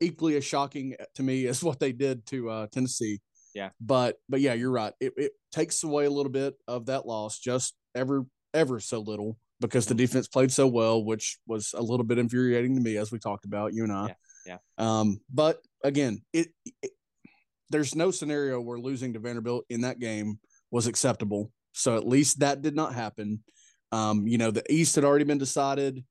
equally 0.00 0.36
as 0.36 0.44
shocking 0.44 0.94
to 1.16 1.22
me 1.22 1.46
as 1.46 1.62
what 1.62 1.80
they 1.80 1.92
did 1.92 2.24
to 2.26 2.48
uh, 2.50 2.66
Tennessee. 2.72 3.20
Yeah. 3.54 3.70
But 3.80 4.16
but 4.28 4.40
yeah, 4.40 4.54
you're 4.54 4.70
right. 4.70 4.92
It, 5.00 5.12
it 5.16 5.32
takes 5.52 5.82
away 5.84 6.06
a 6.06 6.10
little 6.10 6.32
bit 6.32 6.54
of 6.66 6.86
that 6.86 7.06
loss, 7.06 7.38
just 7.38 7.74
ever 7.94 8.26
ever 8.52 8.80
so 8.80 9.00
little, 9.00 9.38
because 9.60 9.86
the 9.86 9.94
defense 9.94 10.28
played 10.28 10.52
so 10.52 10.66
well, 10.66 11.04
which 11.04 11.38
was 11.46 11.74
a 11.74 11.82
little 11.82 12.04
bit 12.04 12.18
infuriating 12.18 12.74
to 12.74 12.80
me, 12.80 12.96
as 12.96 13.10
we 13.10 13.18
talked 13.18 13.44
about, 13.44 13.72
you 13.72 13.84
and 13.84 13.92
I. 13.92 14.08
Yeah, 14.08 14.14
Um, 14.78 15.20
but 15.32 15.60
again, 15.82 16.22
it, 16.32 16.48
it 16.82 16.92
there's 17.70 17.94
no 17.94 18.10
scenario 18.10 18.60
where 18.60 18.78
losing 18.78 19.14
to 19.14 19.18
Vanderbilt 19.18 19.64
in 19.70 19.82
that 19.82 19.98
game 19.98 20.38
was 20.70 20.86
acceptable. 20.86 21.50
So 21.72 21.96
at 21.96 22.06
least 22.06 22.40
that 22.40 22.62
did 22.62 22.76
not 22.76 22.94
happen. 22.94 23.42
Um, 23.90 24.26
you 24.26 24.38
know, 24.38 24.50
the 24.50 24.64
East 24.72 24.94
had 24.96 25.04
already 25.04 25.24
been 25.24 25.38
decided. 25.38 26.04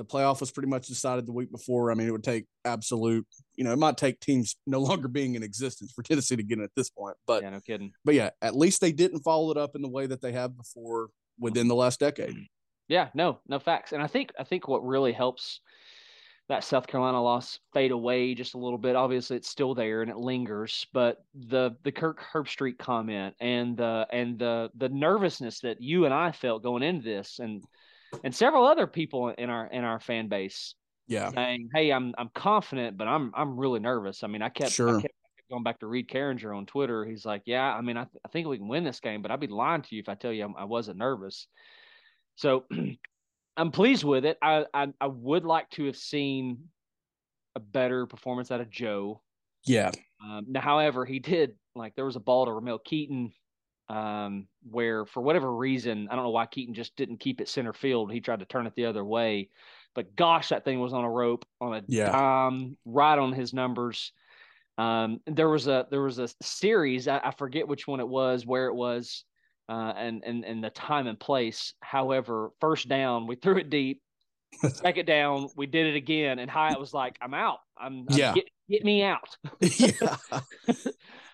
The 0.00 0.06
playoff 0.06 0.40
was 0.40 0.50
pretty 0.50 0.70
much 0.70 0.86
decided 0.86 1.26
the 1.26 1.32
week 1.32 1.52
before. 1.52 1.90
I 1.90 1.94
mean, 1.94 2.08
it 2.08 2.10
would 2.10 2.24
take 2.24 2.46
absolute, 2.64 3.26
you 3.56 3.64
know, 3.64 3.72
it 3.74 3.78
might 3.78 3.98
take 3.98 4.18
teams 4.18 4.56
no 4.66 4.80
longer 4.80 5.08
being 5.08 5.34
in 5.34 5.42
existence 5.42 5.92
for 5.92 6.02
Tennessee 6.02 6.36
to 6.36 6.42
get 6.42 6.56
in 6.56 6.64
at 6.64 6.70
this 6.74 6.88
point. 6.88 7.18
But 7.26 7.42
yeah, 7.42 7.50
no 7.50 7.60
kidding. 7.60 7.92
But 8.02 8.14
yeah, 8.14 8.30
at 8.40 8.56
least 8.56 8.80
they 8.80 8.92
didn't 8.92 9.20
follow 9.20 9.50
it 9.50 9.58
up 9.58 9.76
in 9.76 9.82
the 9.82 9.90
way 9.90 10.06
that 10.06 10.22
they 10.22 10.32
have 10.32 10.56
before 10.56 11.08
within 11.38 11.68
the 11.68 11.74
last 11.74 12.00
decade. 12.00 12.34
Yeah, 12.88 13.06
no, 13.14 13.38
no 13.46 13.60
facts. 13.60 13.92
And 13.92 14.02
I 14.02 14.08
think 14.08 14.32
I 14.36 14.42
think 14.42 14.66
what 14.66 14.84
really 14.84 15.12
helps 15.12 15.60
that 16.48 16.64
South 16.64 16.88
Carolina 16.88 17.22
loss 17.22 17.60
fade 17.72 17.92
away 17.92 18.34
just 18.34 18.54
a 18.54 18.58
little 18.58 18.78
bit. 18.78 18.96
Obviously, 18.96 19.36
it's 19.36 19.48
still 19.48 19.76
there 19.76 20.02
and 20.02 20.10
it 20.10 20.16
lingers, 20.16 20.88
but 20.92 21.18
the 21.32 21.76
the 21.84 21.92
Kirk 21.92 22.20
Herbstreit 22.32 22.78
comment 22.78 23.36
and 23.40 23.76
the 23.76 24.08
and 24.10 24.40
the 24.40 24.70
the 24.74 24.88
nervousness 24.88 25.60
that 25.60 25.80
you 25.80 26.04
and 26.04 26.12
I 26.12 26.32
felt 26.32 26.64
going 26.64 26.82
into 26.82 27.04
this, 27.04 27.38
and 27.38 27.62
and 28.24 28.34
several 28.34 28.66
other 28.66 28.86
people 28.86 29.28
in 29.28 29.50
our 29.50 29.66
in 29.66 29.84
our 29.84 30.00
fan 30.00 30.28
base, 30.28 30.74
yeah, 31.06 31.30
saying, 31.30 31.70
"Hey, 31.74 31.90
I'm 31.90 32.14
I'm 32.18 32.30
confident, 32.34 32.96
but 32.96 33.08
I'm 33.08 33.32
I'm 33.34 33.58
really 33.58 33.80
nervous." 33.80 34.22
I 34.22 34.26
mean, 34.26 34.42
I 34.42 34.48
kept, 34.48 34.72
sure. 34.72 34.98
I 34.98 35.02
kept 35.02 35.14
going 35.50 35.62
back 35.62 35.80
to 35.80 35.86
Reed 35.86 36.08
Carringer 36.08 36.56
on 36.56 36.66
Twitter. 36.66 37.04
He's 37.04 37.24
like, 37.24 37.42
"Yeah, 37.46 37.74
I 37.74 37.80
mean, 37.80 37.96
I, 37.96 38.04
th- 38.04 38.20
I 38.24 38.28
think 38.28 38.46
we 38.46 38.58
can 38.58 38.68
win 38.68 38.84
this 38.84 39.00
game, 39.00 39.22
but 39.22 39.30
I'd 39.30 39.40
be 39.40 39.46
lying 39.46 39.82
to 39.82 39.94
you 39.94 40.00
if 40.00 40.08
I 40.08 40.14
tell 40.14 40.32
you 40.32 40.44
I'm, 40.44 40.56
I 40.56 40.64
was 40.64 40.88
not 40.88 40.96
nervous." 40.96 41.46
So 42.36 42.64
I'm 43.56 43.70
pleased 43.70 44.04
with 44.04 44.24
it. 44.24 44.38
I, 44.40 44.64
I, 44.72 44.88
I 45.00 45.06
would 45.06 45.44
like 45.44 45.68
to 45.70 45.84
have 45.86 45.96
seen 45.96 46.68
a 47.54 47.60
better 47.60 48.06
performance 48.06 48.50
out 48.50 48.60
of 48.60 48.70
Joe. 48.70 49.20
Yeah. 49.66 49.90
Um, 50.24 50.46
now, 50.48 50.60
however, 50.60 51.04
he 51.04 51.18
did 51.18 51.54
like 51.74 51.94
there 51.94 52.04
was 52.04 52.16
a 52.16 52.20
ball 52.20 52.46
to 52.46 52.52
Ramel 52.52 52.78
Keyton 52.78 53.32
um, 53.90 54.46
where 54.70 55.04
for 55.04 55.20
whatever 55.20 55.52
reason 55.52 56.06
I 56.10 56.14
don't 56.14 56.24
know 56.24 56.30
why 56.30 56.46
Keyton 56.46 56.74
just 56.74 56.94
didn't 56.94 57.18
keep 57.18 57.40
it 57.40 57.48
center 57.48 57.72
field. 57.72 58.12
He 58.12 58.20
tried 58.20 58.38
to 58.38 58.46
turn 58.46 58.66
it 58.66 58.74
the 58.76 58.86
other 58.86 59.04
way, 59.04 59.48
but 59.94 60.14
gosh, 60.14 60.50
that 60.50 60.64
thing 60.64 60.78
was 60.78 60.92
on 60.92 61.04
a 61.04 61.10
rope 61.10 61.44
on 61.60 61.74
a 61.74 61.82
yeah. 61.88 62.12
dime, 62.12 62.76
right 62.84 63.18
on 63.18 63.32
his 63.32 63.52
numbers. 63.52 64.12
Um, 64.78 65.20
there 65.26 65.48
was 65.48 65.66
a 65.66 65.88
there 65.90 66.02
was 66.02 66.20
a 66.20 66.28
series 66.40 67.08
I, 67.08 67.18
I 67.18 67.30
forget 67.32 67.66
which 67.66 67.88
one 67.88 67.98
it 67.98 68.08
was 68.08 68.46
where 68.46 68.66
it 68.66 68.74
was 68.74 69.24
uh, 69.68 69.92
and, 69.96 70.22
and 70.24 70.44
and 70.44 70.62
the 70.62 70.70
time 70.70 71.08
and 71.08 71.18
place. 71.18 71.74
However, 71.80 72.50
first 72.60 72.88
down, 72.88 73.26
we 73.26 73.34
threw 73.34 73.58
it 73.58 73.70
deep. 73.70 74.02
Second 74.72 75.06
down, 75.06 75.48
we 75.56 75.66
did 75.66 75.86
it 75.86 75.96
again, 75.96 76.38
and 76.38 76.48
Hyatt 76.48 76.78
was 76.78 76.94
like, 76.94 77.18
"I'm 77.20 77.34
out. 77.34 77.58
I'm, 77.76 78.06
I'm 78.08 78.18
yeah. 78.18 78.34
Get, 78.34 78.44
get 78.68 78.84
me 78.84 79.02
out." 79.02 79.36
yeah. 79.60 80.16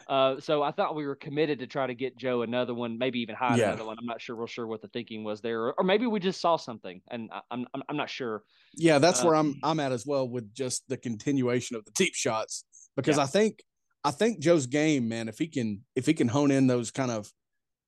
Uh, 0.09 0.39
so 0.41 0.63
I 0.63 0.71
thought 0.71 0.95
we 0.95 1.05
were 1.07 1.17
committed 1.17 1.59
to 1.59 1.67
try 1.67 1.87
to 1.87 1.95
get 1.95 2.17
Joe 2.17 2.43
another 2.43 2.73
one, 2.75 2.97
maybe 2.97 3.19
even 3.21 3.35
Hyatt 3.35 3.59
Yeah. 3.59 3.69
another 3.73 3.87
one. 3.87 3.97
I'm 3.99 4.07
not 4.07 4.21
sure, 4.21 4.37
real 4.37 4.47
sure 4.47 4.67
what 4.67 4.81
the 4.81 4.89
thinking 4.89 5.25
was 5.25 5.41
there, 5.41 5.73
or, 5.77 5.85
maybe 5.85 6.07
we 6.07 6.21
just 6.21 6.41
saw 6.41 6.57
something, 6.57 7.01
and 7.11 7.29
I, 7.33 7.41
I'm 7.51 7.67
I'm 7.75 7.83
I'm 7.89 7.97
not 7.97 8.09
sure. 8.09 8.45
Yeah, 8.75 8.99
that's 8.99 9.25
where 9.25 9.35
I'm 9.35 9.57
I'm 9.65 9.81
at 9.81 9.91
as 9.93 10.07
well 10.07 10.29
with 10.29 10.55
just 10.55 10.89
the 10.89 10.97
continuation 10.97 11.77
of 11.77 11.85
the 11.85 11.91
deep 11.93 12.15
shots 12.15 12.65
because 12.97 13.17
Yeah. 13.17 13.25
I 13.25 13.27
think 13.27 13.63
I 14.05 14.13
think 14.13 14.39
Joe's 14.41 14.67
game, 14.67 15.09
man, 15.09 15.29
if 15.29 15.39
he 15.39 15.49
can 15.49 15.85
if 15.97 16.07
he 16.07 16.15
can 16.15 16.29
hone 16.29 16.53
in 16.53 16.69
those 16.69 16.91
kind 16.93 17.11
of 17.11 17.29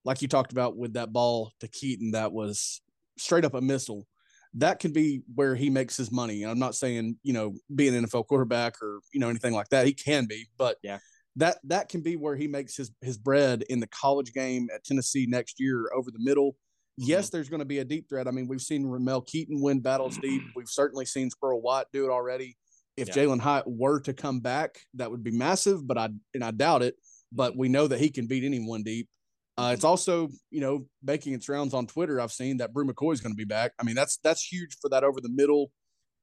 like 0.04 0.20
you 0.22 0.26
talked 0.28 0.50
about 0.52 0.76
with 0.76 0.94
that 0.94 1.12
ball 1.12 1.52
to 1.60 1.68
Keyton 1.68 2.12
that 2.12 2.32
was 2.32 2.80
straight 3.16 3.44
up 3.44 3.54
a 3.54 3.60
missile, 3.60 4.06
that 4.54 4.80
could 4.80 4.92
be 4.92 5.22
where 5.34 5.54
he 5.54 5.70
makes 5.70 5.96
his 5.96 6.10
money. 6.10 6.42
And 6.42 6.50
I'm 6.50 6.58
not 6.58 6.74
saying, 6.74 7.18
you 7.22 7.32
know, 7.32 7.54
be 7.74 7.86
an 7.88 7.94
NFL 8.06 8.26
quarterback 8.26 8.80
or, 8.82 9.00
you 9.12 9.20
know, 9.20 9.28
anything 9.28 9.52
like 9.54 9.68
that. 9.68 9.86
He 9.86 9.92
can 9.92 10.26
be, 10.26 10.46
but 10.56 10.78
Yeah. 10.82 10.98
That 11.38 11.58
that 11.64 11.88
can 11.88 12.02
be 12.02 12.16
where 12.16 12.36
he 12.36 12.46
makes 12.46 12.76
his 12.76 12.90
his 13.00 13.16
bread 13.16 13.64
in 13.68 13.80
the 13.80 13.86
college 13.88 14.32
game 14.32 14.68
at 14.74 14.84
Tennessee 14.84 15.26
next 15.28 15.58
year 15.58 15.90
over 15.96 16.10
the 16.10 16.18
middle. 16.20 16.56
Yes, 16.96 17.30
there's 17.30 17.48
going 17.48 17.60
to 17.60 17.66
be 17.66 17.78
a 17.78 17.84
deep 17.84 18.08
threat. 18.08 18.26
I 18.26 18.32
mean, 18.32 18.48
we've 18.48 18.60
seen 18.60 18.84
Ramel 18.84 19.20
Keyton 19.22 19.60
win 19.60 19.80
battles 19.80 20.18
deep. 20.18 20.42
We've 20.56 20.68
certainly 20.68 21.04
seen 21.04 21.30
Squirrel 21.30 21.62
White 21.62 21.86
do 21.92 22.04
it 22.04 22.10
already. 22.10 22.56
If 22.96 23.08
Yeah. 23.08 23.14
Jalin 23.14 23.38
Hyatt 23.38 23.66
were 23.68 24.00
to 24.00 24.12
come 24.12 24.40
back, 24.40 24.80
that 24.94 25.08
would 25.08 25.22
be 25.22 25.30
massive, 25.30 25.86
but 25.86 25.96
I 25.96 26.08
and 26.34 26.42
I 26.42 26.50
doubt 26.50 26.82
it. 26.82 26.96
But 27.30 27.56
we 27.56 27.68
know 27.68 27.86
that 27.86 28.00
he 28.00 28.10
can 28.10 28.26
beat 28.26 28.42
anyone 28.42 28.82
deep. 28.82 29.08
Uh, 29.56 29.72
it's 29.74 29.84
also, 29.84 30.28
you 30.50 30.60
know, 30.60 30.86
making 31.02 31.34
its 31.34 31.48
rounds 31.48 31.74
on 31.74 31.86
Twitter. 31.86 32.20
I've 32.20 32.32
seen 32.32 32.56
that 32.58 32.72
Bru 32.72 32.86
McCoy 32.86 33.12
is 33.12 33.20
going 33.20 33.32
to 33.32 33.36
be 33.36 33.44
back. 33.44 33.72
I 33.78 33.84
mean, 33.84 33.94
that's 33.94 34.18
that's 34.24 34.42
huge 34.44 34.76
for 34.80 34.88
that 34.90 35.04
over 35.04 35.20
the 35.20 35.28
middle, 35.28 35.70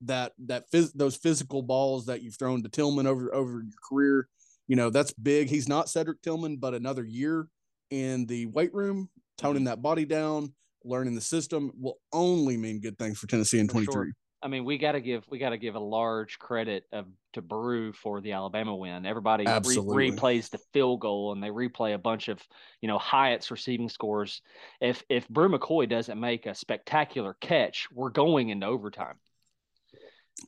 that 0.01 0.34
that 0.45 0.69
phys- 0.72 0.93
those 0.93 1.15
physical 1.15 1.62
balls 1.62 2.05
that 2.07 2.22
you've 2.22 2.38
thrown 2.38 2.63
to 2.63 2.69
Tillman 2.69 3.08
over 3.08 3.34
over 3.34 3.62
your 3.62 3.80
career. 3.89 4.28
You 4.67 4.75
know, 4.75 4.89
that's 4.89 5.13
big. 5.13 5.49
He's 5.49 5.67
not 5.67 5.89
Cedric 5.89 6.21
Tillman, 6.21 6.58
but 6.58 6.73
another 6.73 7.04
year 7.04 7.47
in 7.91 8.25
the 8.25 8.47
weight 8.47 8.73
room, 8.73 9.10
toning 9.38 9.62
mm-hmm. 9.62 9.65
that 9.65 9.82
body 9.82 10.06
down, 10.06 10.54
learning 10.84 11.15
the 11.15 11.21
system 11.21 11.71
will 11.80 11.97
only 12.12 12.58
mean 12.58 12.80
good 12.80 12.97
things 12.97 13.19
for 13.19 13.28
Tennessee 13.28 13.60
in 13.60 13.67
For 13.67 13.84
sure. 13.84 13.93
23. 13.93 14.13
I 14.45 14.47
mean, 14.47 14.63
we 14.63 14.78
got 14.78 14.91
to 14.91 15.01
give 15.01 15.25
we 15.28 15.39
got 15.39 15.49
to 15.49 15.58
give 15.58 15.73
a 15.73 15.80
large 15.80 16.38
credit 16.38 16.84
of 16.91 17.08
to 17.34 17.41
Bru 17.41 17.91
for 17.93 18.21
the 18.21 18.34
Alabama 18.34 18.75
win. 18.75 19.04
Everybody 19.04 19.43
re- 19.43 20.12
replays 20.12 20.51
the 20.51 20.60
field 20.71 20.99
goal 20.99 21.32
and 21.32 21.41
they 21.41 21.49
replay 21.49 21.95
a 21.95 21.97
bunch 21.97 22.28
of 22.28 22.39
you 22.80 22.88
know 22.88 22.99
Hyatt's 22.99 23.49
receiving 23.49 23.89
scores. 23.89 24.43
If 24.80 25.04
if 25.10 25.28
Bru 25.30 25.49
McCoy 25.49 25.89
doesn't 25.89 26.19
make 26.19 26.45
a 26.45 26.54
spectacular 26.54 27.36
catch, 27.41 27.88
we're 27.91 28.12
going 28.12 28.49
into 28.49 28.67
overtime. 28.67 29.15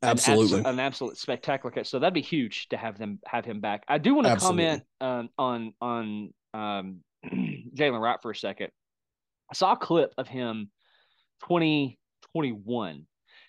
An 0.02 0.10
abso- 0.10 0.12
Absolutely. 0.12 0.62
an, 0.69 0.80
absolute 0.80 1.17
spectacular 1.17 1.71
catch. 1.71 1.88
So 1.88 2.00
that'd 2.00 2.13
be 2.13 2.21
huge 2.21 2.67
to 2.69 2.78
have 2.78 2.97
them 2.97 3.19
have 3.26 3.45
him 3.45 3.62
back. 3.62 3.84
I 3.88 3.97
do 3.97 4.13
want 4.13 4.28
to 4.28 4.36
comment 4.36 4.84
um, 5.02 5.30
on 5.38 5.73
on 5.82 6.34
um, 6.54 7.00
Jaylen 7.26 8.00
Wright 8.02 8.19
for 8.21 8.32
a 8.32 8.36
second. 8.36 8.69
I 9.50 9.54
saw 9.56 9.71
a 9.73 9.78
clip 9.78 10.13
of 10.17 10.28
him 10.28 10.69
2021. 11.47 13.06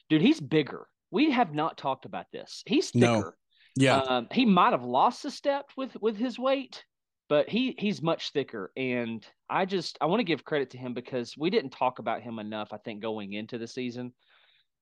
Dude, 0.09 0.23
he's 0.23 0.41
bigger. 0.41 0.87
We 1.11 1.31
have 1.33 1.55
not 1.55 1.77
talked 1.79 2.05
about 2.05 2.27
this. 2.33 2.63
He's 2.67 2.95
No. 2.95 3.17
thicker. 3.17 3.37
yeah. 3.77 3.99
Um, 3.99 4.29
he 4.33 4.45
might 4.47 4.71
have 4.73 4.85
lost 4.85 5.25
a 5.25 5.31
step 5.31 5.67
with 5.77 5.97
with 6.01 6.17
his 6.17 6.39
weight, 6.39 6.85
but 7.29 7.49
he 7.49 7.75
he's 7.79 8.03
much 8.03 8.31
thicker. 8.33 8.71
And 8.77 9.27
I 9.51 9.65
just 9.65 9.99
I 10.01 10.07
want 10.07 10.21
to 10.21 10.25
give 10.25 10.45
credit 10.45 10.71
to 10.71 10.79
him 10.79 10.95
because 10.95 11.35
we 11.37 11.51
didn't 11.51 11.71
talk 11.71 11.99
about 11.99 12.23
him 12.23 12.39
enough. 12.39 12.69
I 12.73 12.79
think 12.79 13.03
going 13.03 13.33
into 13.35 13.59
the 13.59 13.67
season, 13.67 14.13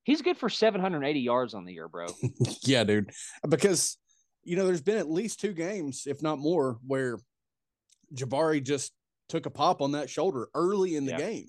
he's 0.06 0.22
good 0.22 0.38
for 0.38 0.48
780 0.48 1.20
yards 1.20 1.52
on 1.52 1.64
the 1.66 1.72
year, 1.74 1.88
bro. 1.88 2.14
Yeah, 2.62 2.84
dude. 2.84 3.10
Because 3.46 3.98
you 4.44 4.56
know, 4.56 4.64
there's 4.64 4.80
been 4.80 4.96
at 4.98 5.10
least 5.10 5.40
two 5.40 5.52
games, 5.52 6.04
if 6.06 6.22
not 6.22 6.38
more, 6.38 6.78
where 6.86 7.18
Jabari 8.14 8.62
just 8.62 8.92
took 9.28 9.44
a 9.44 9.50
pop 9.50 9.82
on 9.82 9.92
that 9.92 10.08
shoulder 10.08 10.48
early 10.54 10.94
in 10.94 11.04
the 11.04 11.10
Yeah. 11.12 11.18
game, 11.18 11.48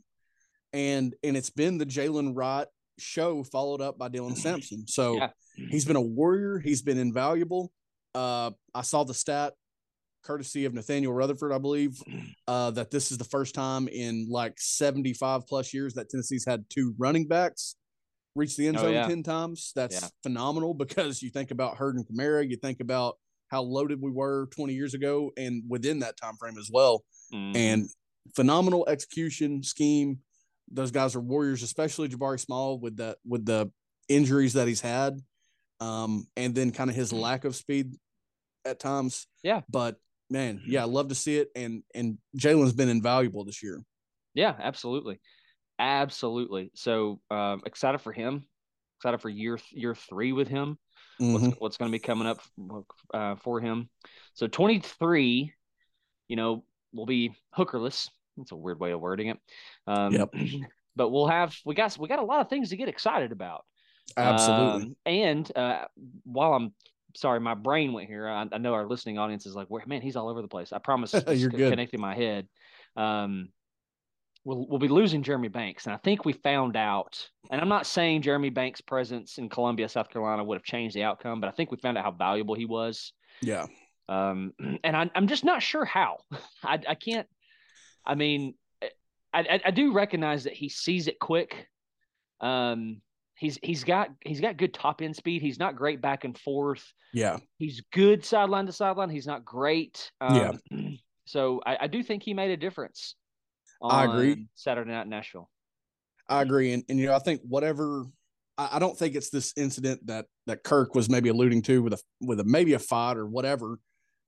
and 0.73 1.15
and 1.23 1.37
it's 1.37 1.51
been 1.51 1.77
the 1.77 1.85
Jaylen 1.85 2.31
Wright 2.35 2.67
show 2.97 3.43
followed 3.43 3.81
up 3.81 3.99
by 3.99 4.09
Dylan 4.09 4.35
Sampson. 4.35 4.87
So 4.87 5.17
Yeah. 5.17 5.29
he's 5.69 5.85
been 5.85 5.95
a 5.95 6.01
warrior. 6.01 6.57
He's 6.57 6.81
been 6.81 6.97
invaluable. 6.97 7.71
Uh, 8.15 8.51
I 8.73 8.81
saw 8.81 9.03
the 9.03 9.13
stat, 9.13 9.53
courtesy 10.23 10.65
of 10.65 10.73
Nathaniel 10.73 11.13
Rutherford, 11.13 11.51
I 11.51 11.59
believe, 11.59 12.01
uh, 12.47 12.71
that 12.71 12.89
this 12.89 13.11
is 13.11 13.19
the 13.19 13.23
first 13.23 13.53
time 13.53 13.87
in 13.87 14.27
like 14.27 14.55
75 14.59 15.45
plus 15.45 15.71
years 15.75 15.93
that 15.93 16.09
Tennessee's 16.09 16.45
had 16.45 16.67
two 16.71 16.95
running 16.97 17.27
backs 17.27 17.75
reach 18.37 18.55
the 18.55 18.67
end 18.67 18.77
Oh, 18.77 18.81
zone 18.81 18.93
yeah. 18.93 19.07
10 19.07 19.23
times. 19.23 19.71
That's 19.75 20.01
Yeah. 20.01 20.07
phenomenal 20.23 20.73
because 20.73 21.21
you 21.21 21.29
think 21.29 21.51
about 21.51 21.77
Hurd 21.77 21.95
and 21.95 22.05
Kamara, 22.07 22.47
you 22.49 22.55
think 22.57 22.79
about 22.79 23.17
how 23.49 23.61
loaded 23.61 24.01
we 24.01 24.11
were 24.11 24.47
20 24.51 24.73
years 24.73 24.93
ago 24.93 25.31
and 25.37 25.63
within 25.69 25.99
that 25.99 26.17
time 26.17 26.35
frame 26.37 26.57
as 26.57 26.69
well. 26.71 27.03
Mhm. 27.33 27.55
And 27.55 27.89
phenomenal 28.35 28.85
execution 28.87 29.63
scheme. 29.63 30.19
Those 30.69 30.91
guys 30.91 31.15
are 31.15 31.21
warriors, 31.21 31.63
especially 31.63 32.09
Jabari 32.09 32.39
Small 32.39 32.77
with 32.79 32.97
the 32.97 33.17
with 33.25 33.45
the 33.45 33.71
injuries 34.09 34.53
that 34.53 34.67
he's 34.67 34.81
had. 34.81 35.19
Um, 35.79 36.27
and 36.35 36.53
then 36.55 36.71
kind 36.71 36.89
of 36.89 36.95
his 36.95 37.13
lack 37.13 37.45
of 37.45 37.55
speed 37.55 37.93
at 38.65 38.79
times. 38.79 39.27
Yeah. 39.43 39.61
But 39.69 39.97
man, 40.29 40.61
yeah, 40.65 40.81
I 40.81 40.85
love 40.85 41.07
to 41.09 41.15
see 41.15 41.37
it. 41.37 41.49
And 41.55 41.83
and 41.95 42.17
Jaylen's 42.37 42.73
been 42.73 42.89
invaluable 42.89 43.45
this 43.45 43.63
year. 43.63 43.81
Yeah, 44.33 44.55
absolutely, 44.59 45.19
absolutely. 45.79 46.71
So 46.75 47.19
um, 47.29 47.61
excited 47.65 47.99
for 47.99 48.11
him. 48.11 48.45
Excited 48.99 49.19
for 49.19 49.29
year 49.29 49.59
year 49.71 49.95
three 49.95 50.33
with 50.33 50.47
him. 50.47 50.77
What's 51.29 51.45
Mhm. 51.45 51.57
what's 51.59 51.77
going 51.77 51.91
to 51.91 51.95
be 51.95 51.99
coming 51.99 52.27
up 52.27 52.39
uh, 53.13 53.35
for 53.35 53.59
him? 53.59 53.89
So 54.33 54.47
twenty 54.47 54.79
three, 54.79 55.53
you 56.27 56.35
know, 56.35 56.63
will 56.93 57.05
be 57.05 57.33
hookerless. 57.57 58.09
That's 58.37 58.51
a 58.51 58.55
weird 58.55 58.79
way 58.79 58.91
of 58.91 59.01
wording 59.01 59.29
it. 59.29 59.37
Um, 59.87 60.13
Yep. 60.13 60.29
But 60.95 61.09
we'll 61.11 61.27
have 61.27 61.55
we 61.63 61.75
got 61.75 61.95
we 61.99 62.07
got 62.07 62.17
a 62.19 62.25
lot 62.25 62.41
of 62.41 62.49
things 62.49 62.69
to 62.71 62.77
get 62.77 62.89
excited 62.89 63.31
about. 63.31 63.65
Absolutely. 64.17 64.89
Um, 64.89 64.95
and 65.05 65.55
uh, 65.55 65.85
while 66.23 66.53
I'm 66.53 66.73
sorry, 67.15 67.39
my 67.39 67.53
brain 67.53 67.93
went 67.93 68.07
here. 68.07 68.27
I, 68.27 68.47
I 68.51 68.57
know 68.57 68.73
our 68.73 68.87
listening 68.87 69.17
audience 69.19 69.45
is 69.45 69.55
like, 69.55 69.67
"Where 69.67 69.83
man, 69.85 70.01
he's 70.01 70.15
all 70.15 70.27
over 70.29 70.41
the 70.41 70.47
place." 70.47 70.73
I 70.73 70.79
promise, 70.79 71.23
it's 71.27 71.27
You're 71.41 71.51
good. 71.51 71.69
connecting 71.69 71.99
my 72.01 72.15
head. 72.15 72.47
Um, 72.95 73.49
we'll 74.43 74.65
we'll 74.67 74.79
be 74.79 74.87
losing 74.87 75.23
Jeremy 75.23 75.47
Banks, 75.47 75.85
and 75.85 75.93
I 75.93 75.97
think 75.97 76.25
we 76.25 76.33
found 76.33 76.75
out. 76.75 77.27
And 77.49 77.61
I'm 77.61 77.69
not 77.69 77.87
saying 77.87 78.21
Jeremy 78.23 78.49
Banks' 78.49 78.81
presence 78.81 79.37
in 79.37 79.49
Columbia, 79.49 79.87
South 79.89 80.09
Carolina, 80.09 80.43
would 80.43 80.55
have 80.55 80.63
changed 80.63 80.95
the 80.95 81.03
outcome, 81.03 81.39
but 81.39 81.47
I 81.47 81.51
think 81.51 81.71
we 81.71 81.77
found 81.77 81.97
out 81.97 82.03
how 82.03 82.11
valuable 82.11 82.55
he 82.55 82.65
was. 82.65 83.13
yeah. 83.41 83.65
Um, 84.09 84.53
and 84.83 84.95
I, 84.95 85.09
I'm 85.15 85.27
just 85.27 85.43
not 85.43 85.61
sure 85.61 85.85
how. 85.85 86.17
I, 86.63 86.79
I 86.87 86.95
can't. 86.95 87.27
I 88.05 88.15
mean, 88.15 88.53
I, 89.33 89.39
I, 89.41 89.61
I 89.65 89.71
do 89.71 89.93
recognize 89.93 90.45
that 90.45 90.53
he 90.53 90.69
sees 90.69 91.07
it 91.07 91.19
quick. 91.19 91.67
Um, 92.39 93.01
he's 93.35 93.57
he's 93.61 93.83
got 93.83 94.09
he's 94.21 94.41
got 94.41 94.57
good 94.57 94.73
top 94.73 95.01
end 95.01 95.15
speed. 95.15 95.41
He's 95.41 95.59
not 95.59 95.75
great 95.75 96.01
back 96.01 96.23
and 96.23 96.37
forth. 96.37 96.85
Yeah. 97.13 97.37
He's 97.57 97.81
good 97.91 98.23
sideline 98.23 98.65
to 98.67 98.71
sideline. 98.71 99.09
He's 99.09 99.27
not 99.27 99.43
great. 99.45 100.11
Um, 100.21 100.59
Yeah. 100.71 100.77
So 101.29 101.59
I, 101.65 101.77
I 101.81 101.87
do 101.87 102.03
think 102.03 102.23
he 102.23 102.33
made 102.33 102.51
a 102.51 102.55
difference. 102.55 103.15
I 103.81 104.05
agree. 104.05 104.47
Saturday 104.55 104.91
night 104.91 105.03
in 105.03 105.09
Nashville. 105.09 105.49
I 106.29 106.41
agree, 106.41 106.73
and 106.73 106.83
and 106.89 106.99
you 106.99 107.07
know 107.07 107.15
I 107.15 107.19
think 107.19 107.41
whatever 107.43 108.05
I, 108.57 108.69
I 108.73 108.79
don't 108.79 108.97
think 108.97 109.15
it's 109.15 109.29
this 109.29 109.53
incident 109.55 110.05
that 110.07 110.25
that 110.45 110.63
Kirk 110.63 110.95
was 110.95 111.09
maybe 111.09 111.29
alluding 111.29 111.61
to 111.63 111.81
with 111.81 111.93
a 111.93 112.01
with 112.21 112.39
a 112.39 112.43
maybe 112.43 112.73
a 112.73 112.79
fight 112.79 113.17
or 113.17 113.25
whatever. 113.25 113.79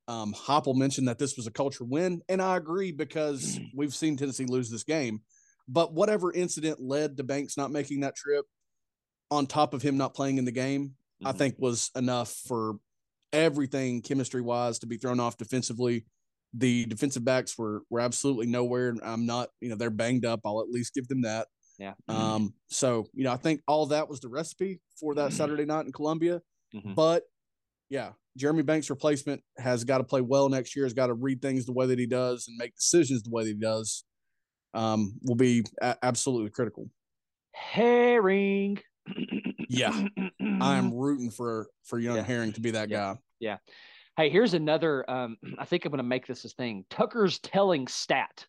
Um, 0.08 0.34
Heupel 0.34 0.76
mentioned 0.76 1.08
that 1.08 1.20
this 1.20 1.38
was 1.38 1.46
a 1.46 1.52
culture 1.52 1.84
win, 1.84 2.22
and 2.30 2.42
I 2.42 2.58
agree 2.58 2.92
because 2.92 3.60
we've 3.76 3.94
seen 3.94 4.18
Tennessee 4.18 4.46
lose 4.46 4.70
this 4.70 4.84
game. 4.84 5.22
But 5.68 5.94
whatever 5.94 6.34
incident 6.34 6.80
led 6.82 7.18
to 7.18 7.24
Banks 7.24 7.58
not 7.58 7.70
making 7.70 8.00
that 8.00 8.16
trip, 8.16 8.46
on 9.30 9.46
top 9.46 9.76
of 9.76 9.84
him 9.84 9.98
not 9.98 10.16
playing 10.16 10.40
in 10.40 10.46
the 10.46 10.52
game, 10.52 10.96
I 11.24 11.32
Mhm. 11.32 11.38
think 11.38 11.56
was 11.60 11.92
enough 11.96 12.32
for 12.32 12.80
everything 13.32 14.02
chemistry 14.02 14.42
wise 14.42 14.80
to 14.80 14.88
be 14.88 14.98
thrown 14.98 15.20
off 15.20 15.38
defensively. 15.38 16.06
The 16.54 16.86
defensive 16.86 17.24
backs 17.24 17.58
were 17.58 17.84
were 17.90 18.00
absolutely 18.00 18.48
nowhere. 18.48 18.96
I'm 19.04 19.26
not, 19.26 19.50
you 19.62 19.70
know, 19.70 19.76
they're 19.76 19.90
banged 19.90 20.26
up. 20.26 20.42
I'll 20.46 20.62
at 20.62 20.70
least 20.70 20.94
give 20.94 21.08
them 21.08 21.22
that. 21.22 21.48
Yeah. 21.78 21.94
Um, 22.08 22.54
so 22.68 23.08
you 23.14 23.24
know, 23.24 23.32
I 23.32 23.38
think 23.38 23.62
all 23.68 23.86
that 23.88 24.10
was 24.10 24.20
the 24.20 24.30
recipe 24.30 24.82
for 25.00 25.16
that 25.16 25.32
Saturday 25.34 25.66
night 25.66 25.86
in 25.86 25.92
Columbia. 25.92 26.42
Mhm. 26.76 26.96
But 26.96 27.24
yeah, 27.90 28.12
Jeremy 28.36 28.64
Banks' 28.64 28.90
replacement 28.90 29.42
has 29.58 29.84
got 29.84 30.00
to 30.00 30.04
play 30.04 30.22
well 30.22 30.50
next 30.50 30.76
year. 30.76 30.86
Has 30.86 30.94
got 30.94 31.08
to 31.08 31.14
read 31.14 31.42
things 31.42 31.66
the 31.66 31.72
way 31.74 31.86
that 31.88 32.00
he 32.00 32.06
does 32.06 32.48
and 32.48 32.58
make 32.58 32.76
decisions 32.76 33.24
the 33.24 33.30
way 33.32 33.44
that 33.44 33.50
he 33.50 33.56
does. 33.56 34.04
Um, 34.74 35.14
will 35.24 35.36
be 35.36 35.64
a- 35.82 35.98
absolutely 36.04 36.50
critical. 36.52 36.90
Herring. 37.54 38.80
Yeah. 39.70 40.08
I 40.62 40.78
am 40.78 40.94
rooting 40.94 41.32
for 41.32 41.68
for 41.84 42.00
young 42.00 42.18
Yeah. 42.18 42.24
Herring 42.24 42.54
to 42.54 42.62
be 42.62 42.72
that 42.72 42.90
guy. 42.90 43.16
Yeah. 43.40 43.56
guy. 43.56 43.60
Hey, 44.18 44.30
here's 44.30 44.54
another. 44.54 45.10
Um, 45.10 45.38
I 45.60 45.66
think 45.66 45.86
I'm 45.86 45.92
going 45.92 45.98
to 45.98 46.04
make 46.04 46.28
this 46.28 46.46
a 46.46 46.50
thing. 46.50 46.86
Tucker's 46.90 47.40
telling 47.40 47.88
stat. 47.88 48.46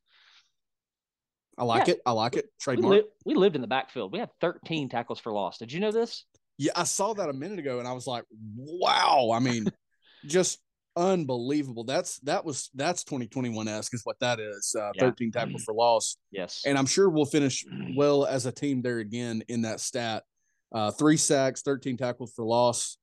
I 1.58 1.64
like 1.64 1.88
Yeah. 1.88 1.94
it. 1.94 2.00
I 2.06 2.12
like 2.12 2.36
it. 2.36 2.46
We, 2.46 2.50
Trademark. 2.60 2.92
li- 2.92 3.04
we 3.26 3.34
lived 3.34 3.54
in 3.54 3.60
the 3.60 3.68
backfield. 3.68 4.12
We 4.12 4.18
had 4.18 4.30
13 4.40 4.88
tackles 4.88 5.20
for 5.20 5.32
loss. 5.32 5.58
Did 5.58 5.72
you 5.72 5.80
know 5.80 5.92
this? 5.92 6.24
Yeah, 6.58 6.72
I 6.76 6.84
saw 6.84 7.12
that 7.14 7.28
a 7.28 7.32
minute 7.32 7.58
ago 7.58 7.78
and 7.78 7.88
I 7.88 7.92
was 7.92 8.06
like, 8.06 8.24
wow. 8.56 9.30
I 9.34 9.40
mean, 9.40 9.66
just 10.26 10.58
unbelievable. 10.96 11.84
That's 11.84 12.18
that 12.20 12.44
was 12.44 12.70
that's 12.74 13.04
2021 13.04 13.68
esque 13.68 13.94
is 13.94 14.02
what 14.04 14.18
that 14.20 14.40
is. 14.40 14.74
Uh, 14.78 14.90
Yeah. 14.94 15.02
13 15.02 15.32
tackles 15.32 15.64
for 15.64 15.74
loss. 15.74 16.16
Yes. 16.30 16.62
And 16.66 16.76
I'm 16.78 16.86
sure 16.86 17.08
we'll 17.10 17.24
finish 17.26 17.64
well 17.96 18.24
as 18.26 18.46
a 18.46 18.52
team 18.52 18.82
there 18.82 18.98
again 18.98 19.42
in 19.48 19.62
that 19.62 19.80
stat. 19.80 20.24
Uh, 20.72 20.90
three 20.90 21.16
sacks, 21.16 21.62
13 21.62 21.96
tackles 21.96 22.32
for 22.34 22.44
loss. 22.44 22.96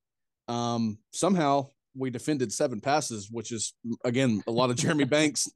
Um, 0.48 0.98
somehow 1.12 1.70
we 1.98 2.10
defended 2.10 2.52
seven 2.54 2.80
passes, 2.80 3.30
which 3.32 3.52
is 3.52 3.74
again 4.06 4.42
a 4.48 4.52
lot 4.52 4.70
of 4.70 4.76
Jeremy 4.76 5.04
Banks 5.18 5.48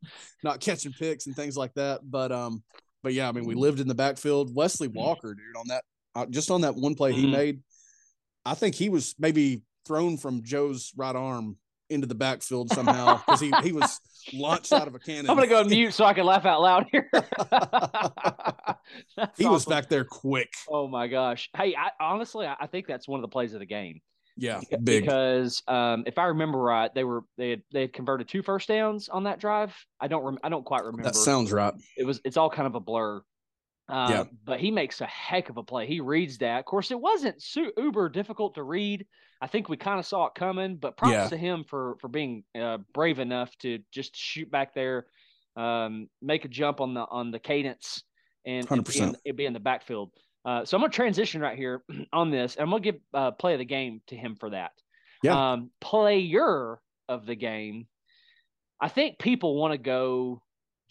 not 0.44 0.60
catching 0.60 0.92
picks 0.94 1.28
and 1.28 1.36
things 1.36 1.56
like 1.58 1.74
that. 1.76 2.02
But 2.04 2.32
um, 2.32 2.64
but 3.04 3.14
yeah, 3.14 3.30
I 3.30 3.32
mean, 3.32 3.46
we 3.46 3.56
lived 3.56 3.80
in 3.80 3.88
the 3.88 3.96
backfield. 3.96 4.56
Wesley 4.56 4.88
Walker, 4.88 5.34
dude, 5.34 5.58
on 5.58 5.68
that 5.68 5.84
uh, 6.16 6.26
just 6.28 6.52
on 6.52 6.62
that 6.62 6.76
one 6.76 6.96
play 6.96 7.14
he 7.14 7.26
Mhm. 7.26 7.32
made, 7.32 7.60
I 8.46 8.54
think 8.56 8.76
he 8.76 8.90
was 8.90 9.16
maybe 9.20 9.62
thrown 9.86 10.18
from 10.18 10.44
Joe's 10.44 10.92
right 10.96 11.16
arm 11.16 11.58
into 11.90 12.08
the 12.08 12.16
backfield 12.16 12.72
somehow 12.72 13.18
because 13.26 13.40
he 13.42 13.52
he 13.64 13.72
was 13.72 14.00
launched 14.34 14.72
out 14.72 14.88
of 14.88 14.96
a 14.96 15.00
cannon. 15.00 15.30
I'm 15.30 15.38
to 15.38 15.48
go 15.48 15.64
mute 15.64 15.94
so 15.94 16.06
I 16.06 16.14
can 16.14 16.26
laugh 16.26 16.46
out 16.46 16.62
loud 16.62 16.88
here. 16.92 17.10
He 19.38 19.46
was 19.46 19.66
back 19.66 19.88
there 19.90 20.04
quick. 20.04 20.52
Oh 20.70 20.88
my 20.88 21.08
gosh. 21.08 21.50
Hey, 21.56 21.76
I 21.76 21.92
honestly 22.04 22.46
I 22.46 22.68
think 22.68 22.88
that's 22.88 23.08
one 23.08 23.20
of 23.20 23.22
the 23.22 23.30
plays 23.30 23.54
of 23.54 23.60
the 23.60 23.66
game. 23.66 24.02
Yeah, 24.42 24.60
big. 24.84 25.04
Because 25.04 25.62
um, 25.68 26.04
if 26.08 26.18
I 26.18 26.26
remember 26.26 26.58
right, 26.58 26.94
they 26.94 27.04
were 27.04 27.24
they 27.38 27.52
had 27.52 27.62
they 27.72 27.82
had 27.82 27.94
converted 27.94 28.28
two 28.28 28.42
first 28.42 28.68
downs 28.68 29.08
on 29.08 29.24
that 29.26 29.40
drive. 29.40 29.76
I 30.00 30.08
don't 30.08 30.24
rem- 30.24 30.40
I 30.44 30.50
don't 30.50 30.66
quite 30.66 30.84
remember. 30.84 31.04
That 31.04 31.16
sounds 31.16 31.52
right. 31.52 31.74
it 31.96 32.06
was 32.06 32.20
it's 32.26 32.38
all 32.38 32.50
kind 32.50 32.66
of 32.68 32.74
a 32.76 32.80
blur. 32.80 33.22
Yeah. 33.90 34.24
But 34.46 34.60
he 34.60 34.72
makes 34.72 35.02
a 35.02 35.06
heck 35.06 35.50
of 35.50 35.58
a 35.58 35.64
play. 35.64 35.86
He 35.86 36.00
reads 36.00 36.38
that. 36.40 36.60
Of 36.60 36.66
course, 36.66 36.92
it 36.92 37.00
wasn't 37.00 37.42
su- 37.42 37.74
uber 37.78 38.10
difficult 38.10 38.56
to 38.56 38.64
read. 38.64 39.06
I 39.42 39.48
think 39.48 39.70
we 39.70 39.78
kind 39.78 40.00
of 40.00 40.06
saw 40.06 40.28
it 40.28 40.34
coming. 40.34 40.78
But 40.78 40.98
props 40.98 41.12
Yeah. 41.14 41.28
to 41.30 41.38
him 41.38 41.64
for 41.68 41.98
for 42.00 42.08
being 42.08 42.44
uh, 42.60 42.80
brave 42.94 43.20
enough 43.20 43.56
to 43.60 43.80
just 43.92 44.16
shoot 44.16 44.50
back 44.50 44.74
there, 44.74 45.06
um, 45.56 46.08
make 46.22 46.46
a 46.46 46.48
jump 46.48 46.82
on 46.82 46.94
the 46.94 47.02
on 47.02 47.32
the 47.32 47.40
cadence, 47.40 48.04
and, 48.46 48.66
and 48.72 48.86
be, 48.86 49.00
in, 49.00 49.10
100%. 49.12 49.16
it 49.26 49.36
be 49.36 49.46
in 49.46 49.54
the 49.54 49.60
backfield. 49.60 50.12
Uh, 50.46 50.66
so 50.66 50.76
I'm 50.78 50.82
gonna 50.82 50.92
transition 50.92 51.42
right 51.42 51.58
here 51.58 51.84
on 52.14 52.32
this, 52.32 52.56
and 52.56 52.64
I'm 52.64 52.70
gonna 52.72 52.82
give 52.82 52.96
uh, 53.14 53.32
play 53.32 53.54
of 53.54 53.60
the 53.60 53.66
game 53.66 54.02
to 54.08 54.16
him 54.16 54.36
for 54.40 54.50
that. 54.52 54.72
Yeah. 55.24 55.52
Um, 55.54 55.70
player 55.80 56.80
of 57.08 57.26
the 57.26 57.36
game. 57.36 57.88
I 58.80 58.88
think 58.90 59.20
people 59.20 59.56
want 59.56 59.74
to 59.74 59.78
go 59.78 60.42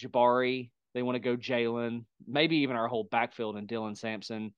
Jabari. 0.01 0.71
They 0.95 1.03
want 1.03 1.17
to 1.17 1.21
go 1.21 1.37
Jaylen, 1.37 2.05
maybe 2.27 2.59
even 2.59 2.77
our 2.77 2.87
whole 2.89 3.05
backfield 3.05 3.57
and 3.57 3.67
Dylan 3.69 3.97
Sampson. 3.97 4.53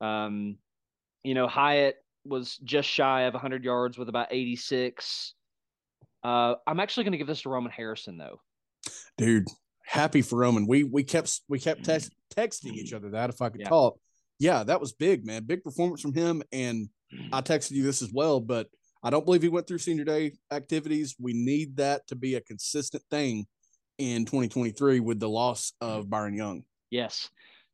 Um, 0.00 0.56
you 1.22 1.34
know, 1.34 1.46
Hyatt 1.46 1.96
was 2.24 2.56
just 2.58 2.88
shy 2.88 3.22
of 3.22 3.34
100 3.34 3.64
yards 3.64 3.98
with 3.98 4.08
about 4.08 4.28
86. 4.30 5.34
Uh, 6.24 6.54
I'm 6.66 6.78
actually 6.80 7.04
going 7.04 7.12
to 7.12 7.18
give 7.18 7.26
this 7.26 7.42
to 7.42 7.48
Roman 7.48 7.72
Harrison, 7.72 8.16
though. 8.16 8.40
dude 9.18 9.46
happy 9.84 10.22
for 10.22 10.38
roman 10.38 10.66
we 10.66 10.84
we 10.84 11.02
kept 11.04 11.40
we 11.48 11.58
kept 11.58 11.84
text, 11.84 12.12
texting 12.36 12.72
each 12.74 12.92
other 12.92 13.10
that 13.10 13.28
if 13.30 13.42
i 13.42 13.48
could 13.48 13.60
Yeah. 13.60 13.68
talk 13.68 13.98
yeah 14.42 14.62
that 14.62 14.80
was 14.80 14.92
big 14.92 15.24
man 15.24 15.44
big 15.44 15.62
performance 15.62 16.00
from 16.00 16.12
him 16.14 16.42
and 16.52 16.88
i 17.32 17.40
texted 17.40 17.72
you 17.72 17.82
this 17.82 18.02
as 18.02 18.10
well 18.12 18.40
but 18.40 18.66
i 19.02 19.10
don't 19.10 19.24
believe 19.24 19.42
he 19.42 19.48
went 19.48 19.66
through 19.66 19.78
senior 19.78 20.04
day 20.04 20.32
activities 20.50 21.14
we 21.20 21.32
need 21.32 21.76
that 21.76 22.06
to 22.06 22.14
be 22.16 22.34
a 22.34 22.40
consistent 22.40 23.02
thing 23.10 23.46
in 23.98 24.24
2023 24.24 25.00
with 25.00 25.20
the 25.20 25.28
loss 25.28 25.72
of 25.80 26.08
byron 26.10 26.34
young 26.34 26.62
Yes. 26.92 27.30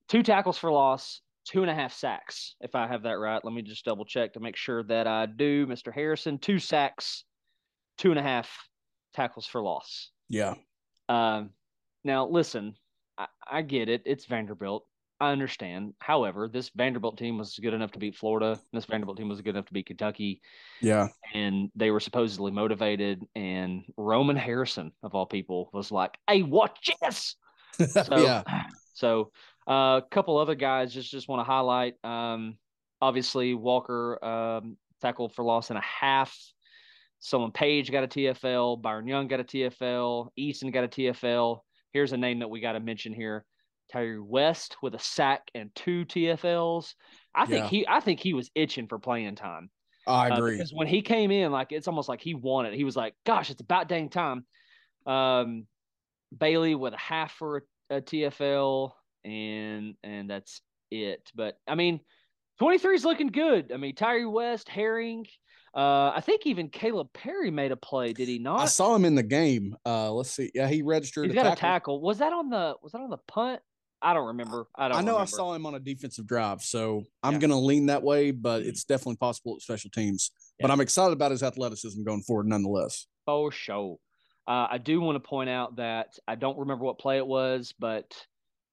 Two 0.08 0.22
tackles 0.22 0.56
for 0.56 0.70
loss, 0.70 1.20
two 1.44 1.62
and 1.62 1.70
a 1.70 1.74
half 1.74 1.92
sacks, 1.92 2.54
if 2.60 2.76
I 2.76 2.86
have 2.86 3.02
that 3.02 3.18
right. 3.18 3.44
Let 3.44 3.52
me 3.52 3.62
just 3.62 3.84
double 3.84 4.04
check 4.04 4.32
to 4.34 4.40
make 4.40 4.56
sure 4.56 4.84
that 4.84 5.08
I 5.08 5.26
do. 5.26 5.66
Mr. 5.66 5.92
Harrison, 5.92 6.38
two 6.38 6.60
sacks, 6.60 7.24
two 7.98 8.10
and 8.10 8.18
a 8.18 8.22
half 8.22 8.48
tackles 9.12 9.44
for 9.44 9.60
loss. 9.60 10.12
yeah 10.28 10.54
Um, 11.08 11.50
now, 12.04 12.28
listen, 12.28 12.76
I, 13.18 13.26
I 13.50 13.62
get 13.62 13.88
it. 13.88 14.02
It's 14.06 14.24
Vanderbilt. 14.24 14.86
I 15.20 15.32
understand. 15.32 15.94
However, 15.98 16.48
this 16.48 16.70
Vanderbilt 16.74 17.18
team 17.18 17.38
was 17.38 17.58
good 17.58 17.74
enough 17.74 17.92
to 17.92 17.98
beat 17.98 18.16
Florida. 18.16 18.58
This 18.72 18.84
Vanderbilt 18.84 19.18
team 19.18 19.28
was 19.28 19.40
good 19.40 19.56
enough 19.56 19.66
to 19.66 19.72
beat 19.72 19.86
Kentucky, 19.86 20.40
yeah 20.80 21.08
and 21.34 21.70
they 21.74 21.90
were 21.90 22.00
supposedly 22.00 22.52
motivated. 22.52 23.22
And 23.34 23.84
Roman 23.96 24.36
Harrison, 24.36 24.92
of 25.02 25.14
all 25.14 25.26
people, 25.26 25.70
was 25.72 25.90
like, 25.90 26.16
"Hey, 26.28 26.42
watch 26.42 26.90
this!" 27.02 27.36
So, 27.78 28.16
yeah 28.16 28.42
So 28.94 29.30
uh, 29.68 30.00
a 30.02 30.06
couple 30.10 30.38
other 30.38 30.56
guys 30.56 30.92
just 30.92 31.10
just 31.10 31.28
want 31.28 31.40
to 31.40 31.44
highlight. 31.44 31.94
Um, 32.04 32.58
obviously, 33.00 33.54
Walker 33.54 34.24
um, 34.24 34.76
tackled 35.00 35.34
for 35.34 35.44
loss 35.44 35.70
and 35.70 35.78
a 35.78 35.82
half. 35.82 36.36
Solon 37.20 37.52
Page 37.52 37.90
got 37.90 38.04
a 38.04 38.08
TFL. 38.08 38.80
Byron 38.80 39.06
Young 39.06 39.28
got 39.28 39.40
a 39.40 39.44
TFL. 39.44 40.28
Easton 40.36 40.70
got 40.70 40.84
a 40.84 40.88
TFL. 40.88 41.60
Here's 41.92 42.12
a 42.12 42.16
name 42.16 42.40
that 42.40 42.50
we 42.50 42.60
got 42.60 42.72
to 42.72 42.80
mention 42.80 43.12
here. 43.12 43.44
Tyree 43.92 44.18
West 44.20 44.76
with 44.82 44.94
a 44.94 44.98
sack 44.98 45.50
and 45.54 45.74
two 45.74 46.04
TFLs. 46.04 46.94
I 47.34 47.46
think 47.46 47.64
Yeah. 47.64 47.68
he 47.68 47.86
I 47.88 48.00
think 48.00 48.20
he 48.20 48.34
was 48.34 48.50
itching 48.54 48.86
for 48.88 48.98
playing 48.98 49.34
time. 49.36 49.70
i 50.06 50.30
Uh, 50.30 50.36
agree 50.36 50.56
because 50.56 50.72
when 50.74 50.86
he 50.88 51.02
came 51.02 51.30
in, 51.30 51.52
like 51.52 51.72
it's 51.72 51.88
almost 51.88 52.08
like 52.08 52.20
he 52.20 52.34
wanted. 52.34 52.74
He 52.74 52.84
was 52.84 52.96
like, 52.96 53.14
"Gosh, 53.24 53.50
it's 53.50 53.60
about 53.60 53.88
dang 53.88 54.08
time." 54.10 54.46
Um, 55.06 55.66
Bailey 56.36 56.74
with 56.74 56.94
a 56.94 56.98
half 56.98 57.32
for 57.32 57.64
a, 57.90 57.96
a 57.96 58.00
TFL, 58.02 58.92
and 59.24 59.94
and 60.02 60.28
that's 60.30 60.60
it. 60.90 61.30
But 61.34 61.58
I 61.66 61.74
mean, 61.74 62.00
twenty 62.58 62.78
three 62.78 62.94
is 62.94 63.04
looking 63.04 63.28
good. 63.28 63.72
I 63.72 63.76
mean, 63.76 63.94
Tyree 63.94 64.24
West, 64.26 64.68
Herring. 64.68 65.26
Uh, 65.74 66.10
I 66.16 66.22
think 66.22 66.46
even 66.46 66.70
Caleb 66.70 67.08
Perry 67.12 67.50
made 67.50 67.72
a 67.72 67.76
play. 67.76 68.12
Did 68.14 68.26
he 68.28 68.38
not? 68.38 68.60
i 68.60 68.64
saw 68.64 68.94
him 68.96 69.04
in 69.04 69.14
the 69.14 69.22
game 69.22 69.76
uh 69.84 70.10
let's 70.10 70.30
see 70.30 70.50
yeah 70.54 70.66
he 70.66 70.80
registered 70.82 71.26
He's 71.26 71.32
a 71.32 71.34
got 71.36 71.42
tackle. 71.44 71.52
a 71.52 71.56
tackle. 71.60 72.00
Was 72.00 72.18
that 72.18 72.32
on 72.32 72.48
the? 72.48 72.74
Was 72.82 72.92
that 72.92 73.00
on 73.02 73.10
the 73.10 73.18
punt? 73.28 73.60
I 74.00 74.14
don't 74.14 74.28
remember. 74.28 74.66
I 74.76 74.88
don't. 74.88 74.98
I 74.98 75.02
know 75.02 75.16
I 75.16 75.24
saw 75.24 75.54
him 75.54 75.66
on 75.66 75.74
a 75.74 75.80
defensive 75.80 76.26
drive, 76.26 76.62
so 76.62 77.04
I'm 77.22 77.34
Yeah. 77.34 77.38
going 77.40 77.50
to 77.50 77.56
lean 77.56 77.86
that 77.86 78.02
way, 78.02 78.30
but 78.30 78.62
it's 78.62 78.84
definitely 78.84 79.16
possible 79.16 79.54
at 79.56 79.62
special 79.62 79.90
teams. 79.90 80.30
But 80.60 80.70
I'm 80.70 80.80
excited 80.80 81.12
about 81.12 81.30
his 81.30 81.42
athleticism 81.42 82.02
going 82.04 82.22
forward, 82.22 82.46
nonetheless. 82.46 83.06
For 83.26 83.50
sure. 83.52 83.98
Uh, 84.46 84.66
I 84.70 84.78
do 84.78 85.00
want 85.00 85.16
to 85.16 85.28
point 85.28 85.50
out 85.50 85.76
that 85.76 86.16
I 86.26 86.34
don't 86.36 86.58
remember 86.58 86.84
what 86.84 86.98
play 86.98 87.18
it 87.18 87.26
was, 87.26 87.74
but 87.78 88.12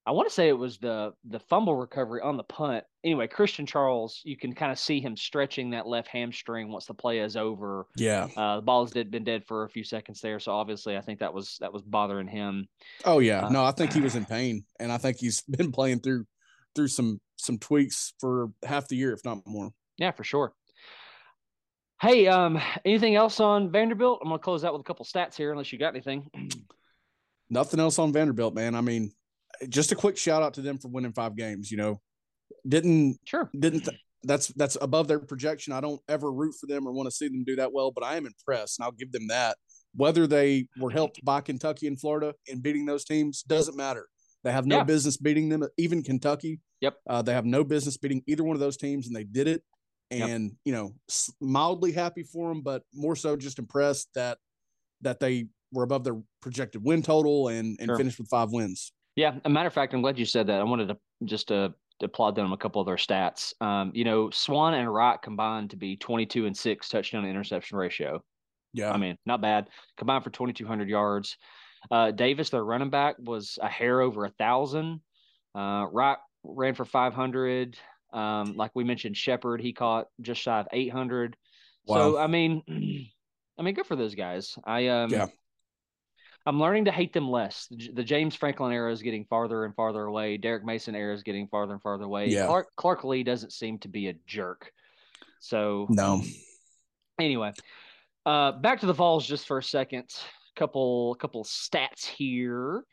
I 0.07 0.11
want 0.11 0.27
to 0.27 0.33
say 0.33 0.49
it 0.49 0.57
was 0.57 0.77
the 0.77 1.13
the 1.29 1.39
fumble 1.39 1.75
recovery 1.75 2.21
on 2.21 2.37
the 2.37 2.43
punt. 2.43 2.83
Anyway, 3.03 3.27
Christian 3.27 3.65
Charles, 3.65 4.21
you 4.23 4.37
can 4.37 4.53
kind 4.53 4.71
of 4.71 4.77
see 4.77 4.99
him 4.99 5.17
stretching 5.17 5.71
that 5.71 5.87
left 5.87 6.07
hamstring 6.07 6.71
once 6.71 6.85
the 6.85 6.93
play 6.93 7.19
is 7.19 7.35
over. 7.35 7.87
Yeah. 7.97 8.27
Uh, 8.37 8.57
the 8.57 8.61
ball 8.61 8.83
has 8.85 8.91
dead, 8.91 9.09
been 9.09 9.23
dead 9.23 9.45
for 9.45 9.63
a 9.63 9.69
few 9.69 9.83
seconds 9.83 10.21
there, 10.21 10.39
so 10.39 10.51
obviously 10.51 10.95
I 10.95 11.01
think 11.01 11.19
that 11.19 11.33
was 11.33 11.57
that 11.59 11.73
was 11.73 11.81
bothering 11.81 12.27
him. 12.27 12.67
Oh 13.03 13.19
yeah. 13.19 13.45
Uh, 13.45 13.49
No, 13.49 13.65
I 13.65 13.71
think 13.71 13.93
he 13.93 14.01
was 14.01 14.15
in 14.15 14.25
pain, 14.25 14.63
and 14.79 14.91
I 14.91 14.97
think 14.97 15.17
he's 15.17 15.41
been 15.49 15.71
playing 15.71 16.01
through 16.01 16.25
through 16.75 16.89
some 16.89 17.19
some 17.37 17.57
tweaks 17.57 18.13
for 18.19 18.51
half 18.63 18.87
the 18.87 18.95
year, 18.95 19.11
if 19.11 19.25
not 19.25 19.39
more. 19.47 19.71
Yeah, 19.97 20.11
for 20.11 20.23
sure. 20.23 20.53
Hey, 21.99 22.27
um, 22.27 22.61
anything 22.83 23.15
else 23.15 23.39
on 23.39 23.71
Vanderbilt? 23.71 24.19
I'm 24.21 24.29
gonna 24.29 24.39
close 24.39 24.63
out 24.63 24.73
with 24.73 24.81
a 24.81 24.83
couple 24.83 25.05
stats 25.05 25.35
here, 25.35 25.51
unless 25.51 25.71
you 25.73 25.79
got 25.79 25.95
anything. 25.95 26.29
Nothing 27.49 27.79
else 27.79 27.97
on 27.97 28.11
Vanderbilt, 28.11 28.53
man. 28.53 28.75
I 28.75 28.81
mean, 28.81 29.11
just 29.69 29.91
a 29.91 29.95
quick 29.95 30.17
shout 30.17 30.43
out 30.43 30.53
to 30.55 30.61
them 30.61 30.77
for 30.77 30.87
winning 30.89 31.13
five 31.13 31.35
games. 31.35 31.71
You 31.71 31.77
know, 31.77 32.01
didn't 32.67 33.19
sure 33.25 33.49
didn't 33.57 33.81
th- 33.85 33.99
that's 34.23 34.47
that's 34.49 34.77
above 34.81 35.07
their 35.07 35.19
projection. 35.19 35.73
I 35.73 35.81
don't 35.81 36.01
ever 36.07 36.31
root 36.31 36.55
for 36.59 36.67
them 36.67 36.87
or 36.87 36.91
want 36.91 37.07
to 37.07 37.15
see 37.15 37.27
them 37.27 37.43
do 37.43 37.55
that 37.57 37.71
well, 37.73 37.91
but 37.91 38.03
I 38.03 38.15
am 38.17 38.25
impressed, 38.25 38.79
and 38.79 38.85
I'll 38.85 38.91
give 38.91 39.11
them 39.11 39.27
that. 39.27 39.57
Whether 39.95 40.27
they 40.27 40.67
were 40.79 40.89
helped 40.89 41.23
by 41.23 41.41
Kentucky 41.41 41.87
and 41.87 41.99
Florida 41.99 42.33
in 42.47 42.59
beating 42.59 42.85
those 42.85 43.05
teams 43.05 43.43
doesn't 43.43 43.77
matter. 43.77 44.07
They 44.43 44.51
have 44.51 44.65
no 44.65 44.77
Yeah. 44.77 44.83
business 44.83 45.17
beating 45.17 45.47
them, 45.49 45.63
even 45.77 46.03
Kentucky. 46.03 46.59
Yep. 46.81 46.97
Uh, 47.09 47.21
they 47.21 47.33
have 47.33 47.45
no 47.45 47.63
business 47.63 47.97
beating 47.97 48.21
either 48.27 48.43
one 48.43 48.55
of 48.55 48.59
those 48.59 48.77
teams, 48.77 49.07
and 49.07 49.15
they 49.15 49.23
did 49.23 49.47
it. 49.47 49.63
Yep. 50.11 50.29
And 50.29 50.51
you 50.65 50.73
know, 50.73 50.93
mildly 51.39 51.91
happy 51.91 52.23
for 52.23 52.49
them, 52.49 52.61
but 52.61 52.83
more 52.93 53.15
so 53.15 53.35
just 53.35 53.57
impressed 53.57 54.09
that 54.15 54.37
that 55.01 55.19
they 55.19 55.47
were 55.71 55.83
above 55.83 56.03
their 56.03 56.21
projected 56.41 56.83
win 56.83 57.01
total 57.01 57.47
and 57.47 57.77
and 57.79 57.87
Sure. 57.89 57.97
finished 57.97 58.19
with 58.19 58.27
five 58.29 58.51
wins. 58.51 58.91
Yeah, 59.15 59.35
a 59.45 59.49
matter 59.49 59.67
of 59.67 59.73
fact, 59.73 59.93
I'm 59.93 60.01
glad 60.01 60.19
you 60.19 60.25
said 60.25 60.47
that. 60.47 60.59
I 60.59 60.63
wanted 60.63 60.89
to 60.89 60.97
just 61.23 61.51
uh, 61.51 61.69
to 61.99 62.05
applaud 62.05 62.35
them 62.35 62.51
a 62.51 62.57
couple 62.57 62.81
of 62.81 62.87
their 62.87 62.95
stats. 62.95 63.53
Um, 63.61 63.91
you 63.93 64.03
know, 64.03 64.29
Swann 64.29 64.73
and 64.73 64.93
Wright 64.93 65.21
combined 65.21 65.69
to 65.69 65.77
be 65.77 65.95
22 65.95 66.45
and 66.45 66.55
six 66.55 66.89
touchdown 66.89 67.23
to 67.23 67.29
interception 67.29 67.77
ratio. 67.77 68.21
Yeah, 68.73 68.91
I 68.91 68.97
mean, 68.97 69.17
not 69.25 69.41
bad. 69.41 69.69
Combined 69.97 70.23
for 70.23 70.31
2,200 70.31 70.89
yards. 70.89 71.37
Uh, 71.89 72.11
Davis, 72.11 72.49
their 72.49 72.63
running 72.63 72.89
back, 72.89 73.15
was 73.19 73.57
a 73.61 73.69
hair 73.69 74.01
over 74.01 74.25
a 74.25 74.31
thousand. 74.31 74.99
Uh, 75.53 75.85
Wright 75.91 76.17
ran 76.43 76.75
for 76.75 76.83
500. 76.83 77.77
Um, 78.11 78.55
like 78.57 78.71
we 78.75 78.83
mentioned, 78.83 79.15
Sheppard, 79.15 79.61
he 79.61 79.71
caught 79.71 80.07
just 80.21 80.41
shy 80.41 80.59
of 80.59 80.67
800. 80.73 81.37
Wow. 81.85 81.95
So 81.95 82.17
I 82.17 82.27
mean, 82.27 82.63
I 83.57 83.61
mean, 83.61 83.75
good 83.75 83.85
for 83.85 83.95
those 83.95 84.15
guys. 84.15 84.57
I 84.65 84.87
um, 84.87 85.09
Yeah. 85.09 85.27
I'm 86.45 86.59
learning 86.59 86.85
to 86.85 86.91
hate 86.91 87.11
them 87.11 87.29
less. 87.29 87.67
The, 87.93 88.03
James 88.03 88.35
Franklin 88.35 88.71
era 88.71 88.91
is 88.91 89.01
getting 89.01 89.25
farther 89.25 89.65
and 89.65 89.73
farther 89.73 90.03
away. 90.03 90.37
Derek 90.37 90.63
Mason 90.63 90.95
era 90.95 91.13
is 91.13 91.23
getting 91.23 91.47
farther 91.47 91.73
and 91.73 91.81
farther 91.81 92.05
away. 92.05 92.27
Yeah. 92.27 92.45
Clark 92.45 92.67
Clark 92.75 93.03
Lea 93.03 93.23
doesn't 93.23 93.51
seem 93.51 93.79
to 93.79 93.87
be 93.87 94.07
a 94.09 94.13
jerk. 94.27 94.71
So 95.39 95.87
no, 95.89 96.21
anyway, 97.19 97.51
uh, 98.25 98.53
back 98.53 98.79
to 98.81 98.85
the 98.85 98.93
Vols 98.93 99.25
just 99.25 99.47
for 99.47 99.57
a 99.57 99.63
second. 99.63 100.05
Couple 100.55 101.15
couple 101.15 101.43
stats 101.43 102.05
here. 102.05 102.83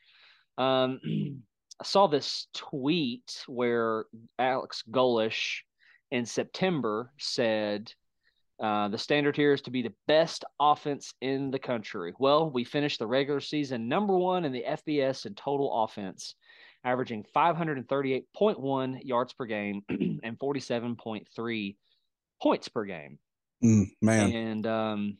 Um, 0.57 1.01
I 1.81 1.85
saw 1.85 2.07
this 2.07 2.47
tweet 2.55 3.45
where 3.49 4.05
Alex 4.39 4.85
Golesh 4.91 5.59
in 6.11 6.27
September 6.27 7.13
said 7.19 7.93
uh, 8.63 8.89
the 8.89 8.99
standard 8.99 9.37
here 9.37 9.53
is 9.53 9.61
to 9.63 9.71
be 9.71 9.83
the 9.83 9.93
best 10.07 10.45
offense 10.61 11.13
in 11.21 11.51
the 11.51 11.59
country. 11.59 12.15
Well, 12.19 12.49
we 12.49 12.63
finished 12.63 13.01
the 13.01 13.07
regular 13.07 13.41
season 13.41 13.89
number 13.89 14.17
one 14.17 14.45
in 14.45 14.53
the 14.53 14.65
FBS 14.67 15.27
in 15.27 15.35
total 15.35 15.85
offense, 15.85 16.37
averaging 16.85 17.27
538.1 17.35 18.99
yards 19.03 19.33
per 19.33 19.47
game 19.47 19.83
and 19.89 20.39
47.3 20.39 21.77
points 22.41 22.69
per 22.69 22.85
game. 22.85 23.19
Mm, 23.65 23.87
man. 24.01 24.33
And 24.33 24.67
um, 24.67 25.19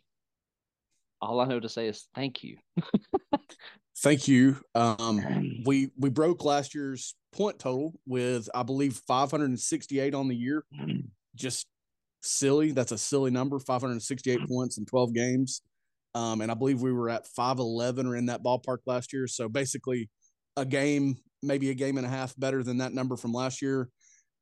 all 1.21 1.41
I 1.41 1.47
know 1.47 1.59
to 1.59 1.69
say 1.69 1.89
is 1.89 2.07
thank 2.15 2.45
you. 2.45 2.59
Thank 3.99 4.27
you. 4.27 4.57
Um, 4.75 5.63
we 5.65 5.91
we 5.97 6.11
broke 6.11 6.45
last 6.45 6.75
year's 6.75 7.15
point 7.33 7.61
total 7.61 7.95
with 8.05 8.49
I 8.55 8.65
believe 8.65 9.01
568 9.07 10.15
on 10.15 10.29
the 10.29 10.35
year. 10.35 10.65
Just 11.37 11.67
silly. 12.23 12.73
That's 12.73 12.93
a 12.93 12.99
silly 12.99 13.31
number. 13.31 13.59
568 13.59 14.49
points 14.49 14.79
in 14.79 14.87
12 14.87 15.15
games. 15.15 15.63
Um, 16.15 16.41
and 16.41 16.51
I 16.51 16.55
believe 16.55 16.83
we 16.83 16.93
were 16.93 17.09
at 17.11 17.27
511 17.27 18.07
or 18.07 18.17
in 18.17 18.27
that 18.27 18.43
ballpark 18.43 18.79
last 18.87 19.13
year. 19.13 19.27
So 19.27 19.49
basically, 19.49 20.11
a 20.57 20.65
game, 20.65 21.17
maybe 21.43 21.71
a 21.71 21.75
game 21.75 21.97
and 21.97 22.07
a 22.07 22.11
half 22.11 22.35
better 22.39 22.63
than 22.63 22.79
that 22.79 22.93
number 22.93 23.17
from 23.17 23.33
last 23.33 23.63
year. 23.63 23.89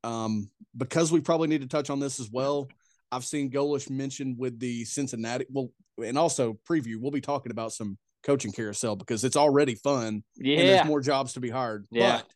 Um, 0.03 0.49
because 0.75 1.11
we 1.11 1.21
probably 1.21 1.47
need 1.47 1.61
to 1.61 1.67
touch 1.67 1.89
on 1.89 1.99
this 1.99 2.19
as 2.19 2.29
well. 2.31 2.67
I've 3.11 3.25
seen 3.25 3.51
Golesh 3.51 3.89
mentioned 3.89 4.37
with 4.37 4.59
the 4.59 4.83
Cincinnati. 4.85 5.45
Well, 5.49 5.69
and 6.03 6.17
also 6.17 6.57
preview. 6.69 6.95
We'll 6.99 7.11
be 7.11 7.21
talking 7.21 7.51
about 7.51 7.71
some 7.73 7.97
coaching 8.23 8.51
carousel 8.51 8.95
because 8.95 9.23
it's 9.23 9.35
already 9.35 9.75
fun 9.75 10.05
and 10.07 10.23
Yeah. 10.37 10.55
there's 10.57 10.87
more 10.87 11.01
jobs 11.01 11.33
to 11.33 11.39
be 11.39 11.49
hired. 11.49 11.87
Yeah. 11.91 12.17
But 12.17 12.31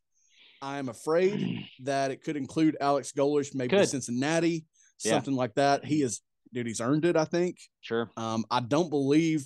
I'm 0.62 0.90
afraid 0.90 1.66
that 1.84 2.12
it 2.12 2.24
could 2.24 2.38
include 2.38 2.78
Alex 2.82 3.12
Golesh, 3.12 3.54
maybe 3.54 3.76
Could. 3.76 3.88
Cincinnati, 3.90 4.66
Yeah. 5.04 5.12
something 5.14 5.36
like 5.36 5.56
that. 5.56 5.84
He 5.86 6.02
is, 6.02 6.22
dude, 6.54 6.68
he's 6.68 6.82
earned 6.82 7.06
it, 7.06 7.16
I 7.18 7.26
think. 7.26 7.58
Sure. 7.82 8.10
Um, 8.18 8.46
I 8.50 8.60
don't 8.62 8.90
believe 8.90 9.46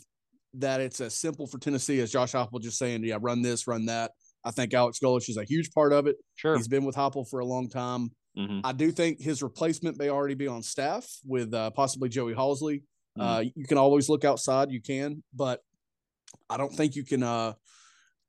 that 0.56 0.82
it's 0.82 1.00
as 1.02 1.14
simple 1.16 1.48
for 1.48 1.58
Tennessee 1.60 2.00
as 2.00 2.12
Josh 2.12 2.34
Heupel 2.34 2.62
just 2.62 2.78
saying, 2.78 3.04
yeah, 3.04 3.18
run 3.20 3.42
this, 3.42 3.68
run 3.68 3.86
that. 3.88 4.12
I 4.44 4.52
think 4.52 4.74
Alex 4.74 5.00
Golesh 5.04 5.30
is 5.30 5.38
a 5.38 5.44
huge 5.44 5.72
part 5.72 5.92
of 5.94 6.08
it. 6.08 6.16
Sure. 6.36 6.56
He's 6.56 6.68
been 6.68 6.86
with 6.86 6.96
Heupel 6.96 7.30
for 7.30 7.40
a 7.40 7.46
long 7.46 7.70
time. 7.70 8.12
Mhm. 8.38 8.62
I 8.64 8.72
do 8.72 8.92
think 8.92 9.20
his 9.20 9.42
replacement 9.44 9.98
may 9.98 10.10
already 10.10 10.36
be 10.36 10.48
on 10.48 10.64
staff 10.64 11.08
with 11.26 11.54
uh, 11.54 11.72
possibly 11.72 12.10
Joey 12.10 12.34
Halzle. 12.34 12.82
Mm-hmm. 13.18 13.22
Uh, 13.22 13.40
you 13.56 13.66
can 13.66 13.78
always 13.78 14.08
look 14.08 14.24
outside, 14.24 14.72
you 14.72 14.82
can, 14.82 15.24
but 15.36 15.62
I 16.50 16.58
don't 16.58 16.74
think 16.74 16.96
you 16.96 17.04
can 17.04 17.24
uh, 17.24 17.54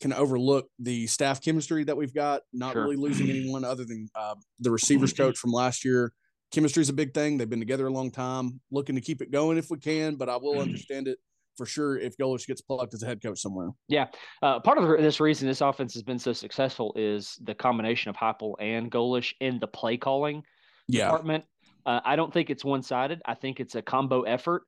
can 0.00 0.12
overlook 0.14 0.68
the 0.78 1.06
staff 1.06 1.42
chemistry 1.42 1.84
that 1.84 1.96
we've 1.96 2.14
got. 2.14 2.40
Not 2.52 2.72
Sure. 2.72 2.84
really 2.84 2.96
losing 2.96 3.28
anyone 3.30 3.64
other 3.64 3.84
than 3.84 4.08
uh, 4.14 4.34
the 4.58 4.70
receivers 4.78 5.12
coach 5.12 5.36
from 5.38 5.52
last 5.52 5.84
year. 5.84 6.12
Chemistry 6.52 6.80
is 6.82 6.88
a 6.88 6.92
big 6.94 7.14
thing. 7.14 7.38
They've 7.38 7.48
been 7.48 7.60
together 7.60 7.86
a 7.86 7.92
long 7.92 8.10
time. 8.10 8.60
Looking 8.70 8.94
to 8.96 9.00
keep 9.00 9.22
it 9.22 9.30
going 9.30 9.56
if 9.58 9.70
we 9.70 9.78
can, 9.78 10.16
but 10.16 10.28
I 10.28 10.36
will 10.36 10.58
understand 10.60 11.06
it 11.08 11.18
for 11.56 11.66
sure 11.66 11.98
if 11.98 12.16
Golesh 12.16 12.46
gets 12.46 12.60
plucked 12.60 12.94
as 12.94 13.02
a 13.02 13.06
head 13.06 13.22
coach 13.22 13.38
somewhere. 13.40 13.70
Yeah. 13.88 14.06
Uh, 14.42 14.60
part 14.60 14.78
of 14.78 14.88
the- 14.88 14.96
this 14.96 15.20
reason 15.20 15.46
this 15.46 15.60
offense 15.60 15.94
has 15.94 16.02
been 16.02 16.18
so 16.18 16.32
successful 16.32 16.92
is 16.96 17.36
the 17.42 17.54
combination 17.54 18.08
of 18.10 18.16
Heupel 18.16 18.54
and 18.60 18.90
Golesh 18.90 19.32
in 19.40 19.58
the 19.60 19.66
play 19.66 19.96
calling 19.96 20.42
department. 20.90 21.44
Uh, 21.86 22.00
I 22.04 22.16
don't 22.16 22.32
think 22.32 22.50
it's 22.50 22.64
one 22.64 22.82
sided. 22.82 23.22
I 23.24 23.34
think 23.34 23.60
it's 23.60 23.74
a 23.74 23.82
combo 23.82 24.22
effort. 24.22 24.62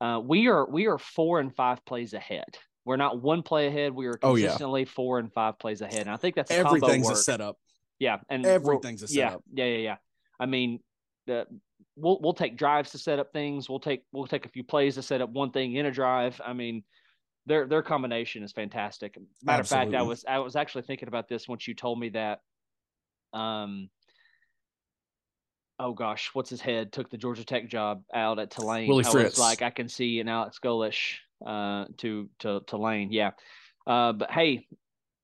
Uh, 0.00 0.20
we 0.24 0.48
are 0.48 0.68
we 0.70 0.86
are 0.86 0.98
four 0.98 1.40
and 1.40 1.54
five 1.54 1.84
plays 1.84 2.14
ahead. 2.14 2.44
We're 2.84 2.96
not 2.96 3.20
one 3.22 3.42
play 3.42 3.66
ahead. 3.68 3.92
We 3.92 4.06
are 4.06 4.18
Oh, 4.22 4.34
yeah. 4.36 4.46
consistently 4.46 4.84
four 4.84 5.18
and 5.18 5.32
five 5.32 5.58
plays 5.58 5.80
ahead. 5.82 6.02
And 6.02 6.10
I 6.10 6.16
think 6.16 6.34
that's 6.36 6.50
a 6.50 6.62
combo 6.62 6.86
everything's 6.86 7.10
a 7.10 7.16
setup. 7.16 7.56
Yeah, 7.98 8.18
and 8.28 8.46
Everything's 8.46 9.02
a 9.02 9.06
yeah, 9.14 9.28
setup. 9.30 9.42
yeah, 9.52 9.64
yeah, 9.64 9.76
yeah. 9.78 9.96
I 10.38 10.46
mean, 10.46 10.80
the 11.28 11.46
we'll 11.96 12.18
we'll 12.20 12.34
take 12.34 12.56
drives 12.56 12.90
to 12.90 12.98
set 12.98 13.18
up 13.20 13.32
things. 13.32 13.68
We'll 13.68 13.78
take 13.78 14.02
we'll 14.12 14.26
take 14.26 14.46
a 14.46 14.48
few 14.48 14.64
plays 14.64 14.96
to 14.96 15.02
set 15.02 15.20
up 15.20 15.30
one 15.30 15.52
thing 15.52 15.76
in 15.76 15.86
a 15.86 15.92
drive. 15.92 16.40
I 16.44 16.52
mean, 16.52 16.82
their 17.46 17.66
their 17.66 17.82
combination 17.82 18.42
is 18.42 18.52
fantastic. 18.52 19.16
Matter 19.44 19.60
of 19.60 19.68
fact, 19.68 19.94
I 19.94 20.02
was 20.02 20.24
I 20.26 20.38
was 20.38 20.56
actually 20.56 20.82
thinking 20.82 21.08
about 21.08 21.28
this 21.28 21.46
once 21.46 21.68
you 21.68 21.74
told 21.74 22.00
me 22.00 22.08
that. 22.10 22.40
Um. 23.32 23.90
Oh 25.80 25.92
gosh, 25.92 26.30
what's 26.32 26.50
his 26.50 26.60
head? 26.60 26.92
Took 26.92 27.08
the 27.08 27.16
Georgia 27.16 27.44
Tech 27.44 27.68
job 27.68 28.02
out 28.12 28.40
at 28.40 28.50
Tulane. 28.50 28.88
Willie 28.88 29.04
I 29.04 29.10
Fritz. 29.10 29.36
was 29.36 29.38
like, 29.38 29.62
I 29.62 29.70
can 29.70 29.88
see 29.88 30.18
an 30.18 30.28
Alex 30.28 30.58
Golesh 30.58 31.18
uh, 31.46 31.84
to 31.98 32.28
to 32.40 32.60
Tulane. 32.66 33.12
Yeah, 33.12 33.30
uh, 33.86 34.12
but 34.12 34.30
hey, 34.30 34.66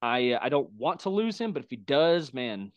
I 0.01 0.39
I 0.41 0.49
don't 0.51 0.71
want 0.79 1.01
to 1.01 1.11
lose 1.11 1.39
him, 1.39 1.53
but 1.53 1.65
if 1.65 1.71
he 1.71 1.77
does, 1.77 2.33
man, 2.33 2.71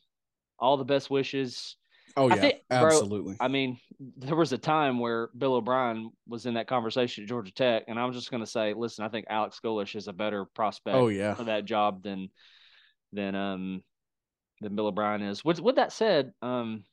all 0.59 0.77
the 0.77 0.85
best 0.85 1.09
wishes. 1.09 1.75
Oh 2.17 2.29
I 2.29 2.35
yeah, 2.35 2.41
think- 2.41 2.61
bro, 2.69 2.85
absolutely. 2.87 3.37
I 3.39 3.47
mean, 3.47 3.79
there 4.17 4.35
was 4.35 4.51
a 4.51 4.57
time 4.57 4.99
where 4.99 5.29
Bill 5.37 5.53
O'Brien 5.53 6.11
was 6.27 6.47
in 6.47 6.55
that 6.55 6.67
conversation 6.67 7.23
at 7.23 7.29
Georgia 7.29 7.53
Tech, 7.53 7.83
and 7.87 7.99
I'm 7.99 8.11
just 8.11 8.31
going 8.31 8.43
to 8.43 8.49
say, 8.49 8.73
listen, 8.73 9.05
I 9.05 9.09
think 9.09 9.27
Alex 9.29 9.59
Golesh 9.63 9.95
is 9.95 10.07
a 10.07 10.13
better 10.13 10.45
prospect 10.45 10.95
oh 10.97 11.09
yeah. 11.09 11.35
for 11.35 11.43
that 11.45 11.65
job 11.65 12.01
than 12.01 12.29
than 13.13 13.35
um 13.35 13.83
than 14.61 14.75
Bill 14.75 14.87
O'Brien 14.87 15.21
is. 15.21 15.45
With 15.45 15.61
with 15.61 15.75
that 15.75 15.93
said, 15.93 16.33
um, 16.41 16.83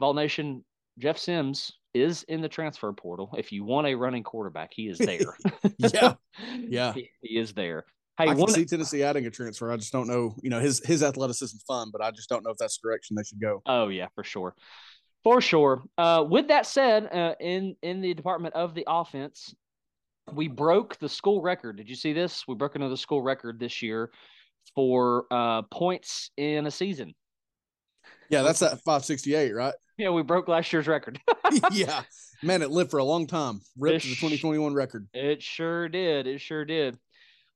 Vol 0.00 0.14
Nation 0.14 0.64
Jeff 0.98 1.16
Sims 1.16 1.72
is 1.94 2.24
in 2.24 2.40
the 2.40 2.48
transfer 2.48 2.92
portal. 2.92 3.30
If 3.38 3.52
you 3.52 3.62
want 3.62 3.86
a 3.86 3.94
running 3.94 4.24
quarterback, 4.24 4.72
he 4.74 4.88
is 4.88 4.98
there. 4.98 5.36
Yeah, 5.78 6.14
yeah. 6.68 6.92
he, 6.92 7.10
he 7.20 7.38
is 7.38 7.52
there. 7.52 7.84
Hey, 8.16 8.24
I 8.24 8.26
can 8.28 8.38
one 8.38 8.50
see 8.50 8.64
Tennessee 8.64 9.02
adding 9.02 9.26
a 9.26 9.30
transfer. 9.30 9.72
I 9.72 9.76
just 9.76 9.92
don't 9.92 10.06
know. 10.06 10.36
You 10.40 10.50
know, 10.50 10.60
his 10.60 10.84
his 10.84 11.02
athleticism's 11.02 11.64
fun, 11.66 11.90
but 11.90 12.00
I 12.00 12.12
just 12.12 12.28
don't 12.28 12.44
know 12.44 12.50
if 12.50 12.58
that's 12.58 12.78
the 12.78 12.88
direction 12.88 13.16
they 13.16 13.24
should 13.24 13.40
go. 13.40 13.60
Oh 13.66 13.88
yeah, 13.88 14.06
for 14.14 14.22
sure, 14.22 14.54
for 15.24 15.40
sure. 15.40 15.82
Uh, 15.98 16.24
with 16.28 16.48
that 16.48 16.66
said, 16.66 17.12
uh, 17.12 17.34
in 17.40 17.74
in 17.82 18.00
the 18.00 18.14
department 18.14 18.54
of 18.54 18.74
the 18.74 18.84
offense, 18.86 19.54
we 20.32 20.46
broke 20.46 20.96
the 20.98 21.08
school 21.08 21.42
record. 21.42 21.76
Did 21.76 21.88
you 21.88 21.96
see 21.96 22.12
this? 22.12 22.46
We 22.46 22.54
broke 22.54 22.76
another 22.76 22.96
school 22.96 23.20
record 23.20 23.58
this 23.58 23.82
year 23.82 24.10
for 24.74 25.26
uh, 25.30 25.62
points 25.62 26.30
in 26.36 26.66
a 26.66 26.70
season. 26.70 27.14
Yeah, 28.30 28.42
that's 28.42 28.60
that 28.60 28.80
568, 28.84 29.54
right? 29.54 29.74
Yeah, 29.98 30.10
we 30.10 30.22
broke 30.22 30.48
last 30.48 30.72
year's 30.72 30.86
record. 30.86 31.20
yeah. 31.72 32.02
Man, 32.42 32.62
it 32.62 32.70
lived 32.70 32.90
for 32.90 32.98
a 32.98 33.04
long 33.04 33.26
time. 33.26 33.60
Ripped 33.78 34.02
to 34.02 34.08
the 34.08 34.14
2021 34.14 34.74
record. 34.74 35.08
It 35.14 35.42
sure 35.42 35.88
did. 35.88 36.26
It 36.26 36.40
sure 36.40 36.64
did. 36.64 36.98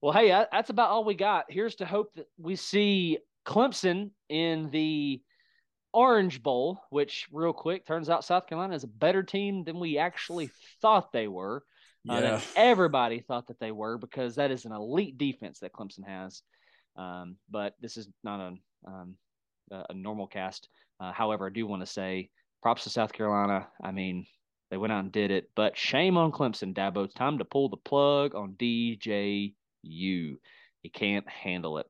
Well, 0.01 0.13
hey, 0.13 0.29
that- 0.29 0.51
that's 0.53 0.71
about 0.71 0.91
all 0.91 1.05
we 1.05 1.15
got. 1.15 1.51
Here's 1.51 1.77
to 1.77 1.87
hope 1.87 2.15
that 2.15 2.27
we 2.39 2.57
see 2.57 3.19
Clemson 3.45 4.11
in 4.29 4.71
the 4.71 5.23
Orange 5.93 6.43
Bowl, 6.43 6.81
which 6.91 7.27
real 7.33 7.53
quick 7.53 7.87
turns 7.87 8.11
out 8.11 8.25
South 8.25 8.47
Carolina 8.47 8.75
is 8.75 8.85
a 8.85 8.89
better 8.89 9.23
team 9.23 9.65
than 9.65 9.81
we 9.81 9.99
actually 9.99 10.51
thought 10.81 11.13
they 11.13 11.29
were. 11.29 11.65
Uh, 12.09 12.15
Yeah. 12.15 12.21
that 12.21 12.47
everybody 12.57 13.21
thought 13.21 13.49
that 13.49 13.59
they 13.59 13.73
were 13.73 13.99
because 13.99 14.37
that 14.37 14.51
is 14.51 14.65
an 14.65 14.73
elite 14.73 15.19
defense 15.19 15.59
that 15.61 15.73
Clemson 15.73 16.07
has. 16.07 16.43
Um, 16.95 17.37
but 17.51 17.75
this 17.81 17.97
is 17.97 18.09
not 18.23 18.41
a 18.41 18.55
um, 18.89 19.17
a 19.71 19.93
normal 19.93 20.27
cast. 20.27 20.69
Uh, 20.99 21.13
however, 21.13 21.47
I 21.47 21.51
do 21.51 21.67
want 21.67 21.83
to 21.83 21.87
say 21.87 22.31
props 22.63 22.85
to 22.85 22.91
South 22.91 23.13
Carolina. 23.13 23.69
I 23.83 23.91
mean, 23.91 24.27
they 24.71 24.79
went 24.79 24.93
out 24.93 25.01
and 25.05 25.13
did 25.13 25.31
it, 25.31 25.51
but 25.55 25.77
shame 25.77 26.17
on 26.17 26.33
Clemson, 26.33 26.73
Dabo. 26.73 27.05
It's 27.05 27.13
time 27.15 27.37
to 27.39 27.45
pull 27.45 27.69
the 27.69 27.77
plug 27.77 28.35
on 28.35 28.55
DJU. 28.55 29.55
You 29.83 30.39
You 30.83 30.91
can't 30.91 31.29
handle 31.29 31.79
it. 31.79 31.87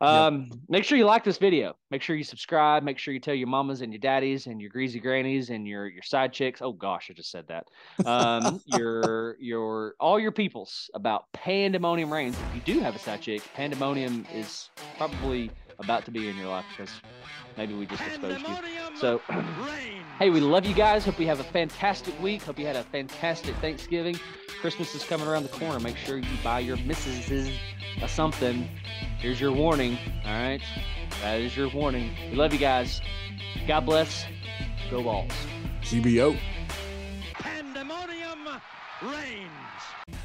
Um, 0.00 0.50
Make 0.68 0.84
sure 0.84 0.96
you 0.96 1.04
like 1.04 1.24
this 1.24 1.36
video. 1.36 1.76
Make 1.90 2.00
sure 2.00 2.16
you 2.16 2.24
subscribe. 2.24 2.82
Make 2.82 2.98
sure 2.98 3.12
you 3.12 3.20
tell 3.20 3.34
your 3.34 3.48
mamas 3.48 3.82
and 3.82 3.92
your 3.92 4.00
daddies 4.00 4.46
and 4.46 4.60
your 4.60 4.70
greasy 4.70 4.98
grannies 4.98 5.50
and 5.50 5.68
your 5.68 5.88
your 5.88 6.02
side 6.02 6.32
chicks. 6.32 6.62
Oh 6.62 6.72
gosh, 6.72 7.08
I 7.10 7.12
just 7.14 7.30
said 7.30 7.46
that. 7.48 7.66
Um, 8.06 8.62
your 8.66 9.36
your 9.38 9.94
all 10.00 10.18
your 10.18 10.32
peoples 10.32 10.90
about 10.94 11.30
Pandemonium 11.32 12.10
Reigns. 12.10 12.36
If 12.48 12.66
you 12.66 12.74
do 12.74 12.80
have 12.80 12.96
a 12.96 12.98
side 12.98 13.20
chick, 13.20 13.42
Pandemonium 13.54 14.26
is 14.32 14.70
probably 14.96 15.50
about 15.78 16.04
to 16.06 16.10
be 16.10 16.28
in 16.28 16.36
your 16.36 16.48
life 16.48 16.64
because 16.70 16.90
maybe 17.56 17.74
we 17.74 17.86
just 17.86 18.02
exposed 18.02 18.40
you. 18.40 18.56
So. 18.96 19.20
hey, 20.20 20.28
we 20.28 20.38
love 20.38 20.66
you 20.66 20.74
guys. 20.74 21.06
Hope 21.06 21.18
you 21.18 21.26
have 21.26 21.40
a 21.40 21.44
fantastic 21.44 22.20
week. 22.22 22.42
Hope 22.42 22.58
you 22.58 22.66
had 22.66 22.76
a 22.76 22.84
fantastic 22.84 23.56
Thanksgiving. 23.56 24.20
Christmas 24.60 24.94
is 24.94 25.02
coming 25.02 25.26
around 25.26 25.44
the 25.44 25.48
corner. 25.48 25.80
Make 25.80 25.96
sure 25.96 26.18
you 26.18 26.38
buy 26.44 26.60
your 26.60 26.76
missuses 26.76 27.50
a 28.02 28.06
something. 28.06 28.68
Here's 29.18 29.40
your 29.40 29.50
warning. 29.50 29.96
All 30.26 30.32
right. 30.32 30.60
That 31.22 31.40
is 31.40 31.56
your 31.56 31.70
warning. 31.70 32.14
We 32.30 32.36
love 32.36 32.52
you 32.52 32.58
guys. 32.58 33.00
God 33.66 33.86
bless. 33.86 34.26
Go 34.90 35.02
Vols. 35.02 35.32
GBO. 35.80 36.38
Pandemonium 37.32 38.60
reigns. 39.02 40.20